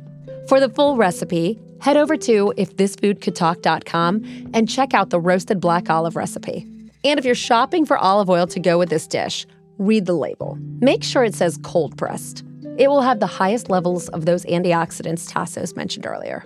For 0.49 0.61
the 0.61 0.69
full 0.69 0.97
recipe, 0.97 1.59
head 1.81 1.97
over 1.97 2.17
to 2.19 2.55
ifthisfoodcouldtalk.com 2.57 4.51
and 4.55 4.69
check 4.69 4.95
out 4.95 5.11
the 5.11 5.19
roasted 5.19 5.61
black 5.61 5.91
olive 5.91 6.15
recipe. 6.15 6.65
And 7.03 7.19
if 7.19 7.25
you're 7.25 7.35
shopping 7.35 7.85
for 7.85 7.99
olive 7.99 8.31
oil 8.31 8.47
to 8.47 8.61
go 8.61 8.79
with 8.79 8.91
this 8.91 9.09
dish, 9.09 9.45
read 9.79 10.07
the 10.07 10.15
label. 10.15 10.57
Make 10.81 11.03
sure 11.03 11.25
it 11.25 11.35
says 11.35 11.59
cold 11.65 11.99
pressed. 11.99 12.45
It 12.79 12.89
will 12.89 13.01
have 13.01 13.21
the 13.21 13.27
highest 13.27 13.71
levels 13.71 14.09
of 14.11 14.27
those 14.27 14.45
antioxidants 14.45 15.31
Tassos 15.31 15.75
mentioned 15.75 16.07
earlier. 16.07 16.45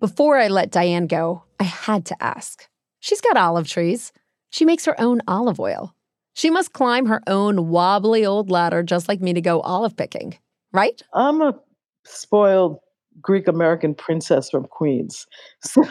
Before 0.00 0.36
I 0.38 0.48
let 0.48 0.70
Diane 0.70 1.06
go, 1.06 1.44
I 1.60 1.64
had 1.64 2.04
to 2.06 2.22
ask. 2.22 2.68
She's 3.00 3.20
got 3.20 3.36
olive 3.36 3.68
trees. 3.68 4.12
She 4.50 4.64
makes 4.64 4.84
her 4.86 5.00
own 5.00 5.22
olive 5.28 5.60
oil. 5.60 5.94
She 6.34 6.50
must 6.50 6.72
climb 6.72 7.06
her 7.06 7.22
own 7.28 7.68
wobbly 7.68 8.26
old 8.26 8.50
ladder 8.50 8.82
just 8.82 9.08
like 9.08 9.20
me 9.20 9.32
to 9.32 9.40
go 9.40 9.60
olive 9.60 9.96
picking, 9.96 10.36
right? 10.72 11.00
I'm 11.12 11.40
a 11.40 11.54
spoiled 12.04 12.78
Greek 13.20 13.46
American 13.46 13.94
princess 13.94 14.50
from 14.50 14.66
Queens. 14.66 15.26
So 15.62 15.82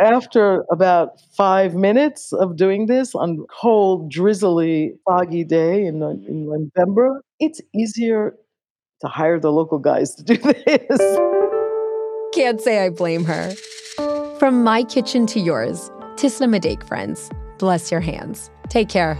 after 0.00 0.64
about 0.70 1.20
five 1.36 1.74
minutes 1.74 2.32
of 2.32 2.56
doing 2.56 2.86
this 2.86 3.14
on 3.14 3.44
cold, 3.50 4.10
drizzly, 4.10 4.94
foggy 5.04 5.44
day 5.44 5.86
in, 5.86 6.02
uh, 6.02 6.10
in 6.10 6.46
November, 6.46 7.22
it's 7.40 7.60
easier 7.74 8.34
to 9.00 9.08
hire 9.08 9.38
the 9.38 9.52
local 9.52 9.78
guys 9.78 10.14
to 10.14 10.22
do 10.22 10.36
this. 10.66 11.18
Can't 12.34 12.60
say 12.60 12.84
I 12.84 12.88
blame 12.88 13.24
her. 13.24 13.52
From 14.38 14.64
my 14.64 14.82
kitchen 14.82 15.26
to 15.26 15.40
yours, 15.40 15.90
Tisna 16.16 16.48
Madake 16.48 16.86
friends, 16.86 17.30
bless 17.58 17.90
your 17.90 18.00
hands. 18.00 18.50
Take 18.68 18.88
care. 18.88 19.16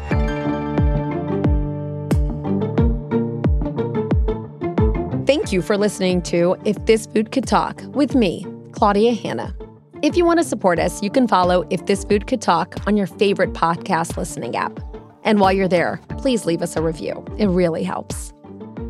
Thank 5.27 5.53
you 5.53 5.63
for 5.63 5.77
listening 5.77 6.23
to 6.23 6.57
If 6.65 6.85
This 6.87 7.07
Food 7.07 7.31
Could 7.31 7.47
Talk 7.47 7.83
with 7.89 8.15
me, 8.15 8.47
Claudia 8.73 9.15
Hanna. 9.15 9.55
If 10.03 10.17
you 10.17 10.25
want 10.25 10.41
to 10.41 10.45
support 10.45 10.81
us, 10.81 11.01
you 11.01 11.11
can 11.11 11.29
follow 11.29 11.65
If 11.71 11.87
This 11.87 12.03
Food 12.03 12.27
Could 12.27 12.43
Talk 12.43 12.75
on 12.89 12.97
your 12.97 13.07
favorite 13.07 13.53
podcast 13.53 14.17
listening 14.17 14.57
app. 14.57 14.81
And 15.23 15.39
while 15.39 15.53
you're 15.53 15.69
there, 15.69 16.01
please 16.19 16.45
leave 16.45 16.61
us 16.61 16.75
a 16.75 16.83
review. 16.83 17.25
It 17.39 17.47
really 17.47 17.85
helps. 17.85 18.33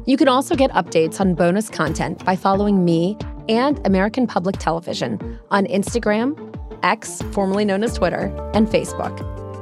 You 0.07 0.17
can 0.17 0.27
also 0.27 0.55
get 0.55 0.71
updates 0.71 1.21
on 1.21 1.35
bonus 1.35 1.69
content 1.69 2.25
by 2.25 2.35
following 2.35 2.83
me 2.83 3.19
and 3.51 3.79
American 3.87 4.27
Public 4.27 4.57
Television 4.57 5.39
on 5.51 5.67
Instagram, 5.67 6.35
X, 6.83 7.21
formerly 7.33 7.67
known 7.67 7.85
as 7.85 7.93
Twitter, 7.93 8.35
and 8.55 8.67
Facebook. 8.67 9.15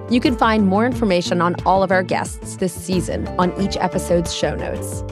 You 0.09 0.21
can 0.21 0.37
find 0.37 0.69
more 0.69 0.87
information 0.87 1.43
on 1.43 1.57
all 1.67 1.83
of 1.83 1.91
our 1.91 2.05
guests 2.05 2.59
this 2.59 2.73
season 2.73 3.27
on 3.41 3.61
each 3.61 3.77
episode's 3.77 4.33
show 4.33 4.55
notes. 4.55 5.03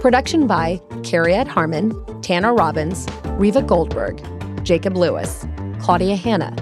Production 0.00 0.46
by 0.46 0.80
Carrie 1.02 1.34
Harmon, 1.34 1.92
Tanner 2.22 2.54
Robbins, 2.54 3.08
Riva 3.30 3.62
Goldberg, 3.62 4.22
Jacob 4.62 4.96
Lewis, 4.96 5.44
Claudia 5.82 6.14
Hanna, 6.14 6.54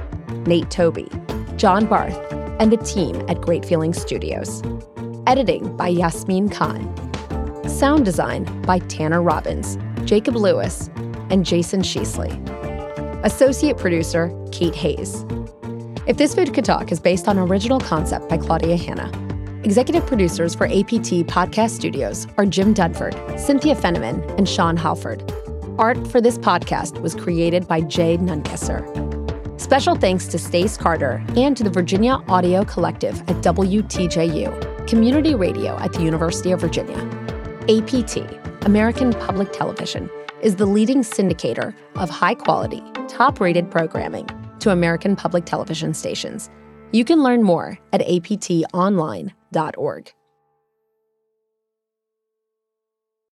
Nate 0.47 0.71
Toby, 0.71 1.07
John 1.57 1.85
Barth, 1.85 2.17
and 2.59 2.73
the 2.73 2.79
team 2.79 3.23
at 3.29 3.39
Great 3.43 3.67
Feeling 3.67 3.93
Studios. 3.93 4.63
Editing 5.27 5.77
by 5.77 5.89
Yasmin 5.89 6.49
Khan. 6.49 6.89
Sound 7.69 8.07
design 8.07 8.45
by 8.63 8.79
Tanner 8.79 9.21
Robbins, 9.21 9.77
Jacob 10.07 10.37
Lewis, 10.37 10.89
and 11.29 11.45
Jason 11.45 11.83
Sheasley. 11.83 12.33
Associate 13.23 13.77
producer 13.77 14.35
Kate 14.53 14.75
Hayes. 14.75 15.27
If 16.07 16.17
This 16.17 16.35
Food 16.35 16.55
Could 16.55 16.65
Talk 16.65 16.91
is 16.91 16.99
based 16.99 17.29
on 17.29 17.39
original 17.39 17.79
concept 17.79 18.27
by 18.31 18.39
Claudia 18.39 18.79
Hanna. 18.79 19.13
Executive 19.65 20.07
producers 20.07 20.55
for 20.55 20.65
APT 20.65 21.29
Podcast 21.29 21.73
Studios 21.73 22.27
are 22.39 22.47
Jim 22.47 22.73
Dunford, 22.73 23.39
Cynthia 23.39 23.77
Fenneman, 23.77 24.27
and 24.39 24.49
Sean 24.49 24.79
Halford. 24.79 25.31
Art 25.81 26.07
for 26.09 26.21
this 26.21 26.37
podcast 26.37 27.01
was 27.01 27.15
created 27.15 27.67
by 27.67 27.81
Jay 27.81 28.19
Nunkesser. 28.19 28.85
Special 29.59 29.95
thanks 29.95 30.27
to 30.27 30.39
Stace 30.39 30.77
Carter 30.77 31.25
and 31.37 31.57
to 31.57 31.65
the 31.65 31.71
Virginia 31.71 32.23
Audio 32.29 32.67
Collective 32.67 33.19
at 33.23 33.37
WTJU, 33.37 34.87
community 34.87 35.35
radio 35.35 35.79
at 35.79 35.95
the 35.95 36.03
University 36.03 36.53
of 36.53 36.61
Virginia. 36.61 36.99
APT, 37.71 38.19
American 38.67 39.15
Public 39.15 39.55
Television, 39.55 40.11
is 40.43 40.57
the 40.57 40.67
leading 40.67 41.01
syndicator 41.01 41.75
of 41.95 42.11
high 42.11 42.35
quality, 42.35 42.83
top 43.09 43.41
rated 43.41 43.71
programming 43.71 44.29
to 44.59 44.73
American 44.73 45.17
public 45.17 45.47
television 45.47 45.95
stations. 45.95 46.51
You 46.93 47.07
can 47.07 47.23
learn 47.23 47.43
more 47.43 47.79
at 47.95 48.03
aptonline.org. 48.03 50.13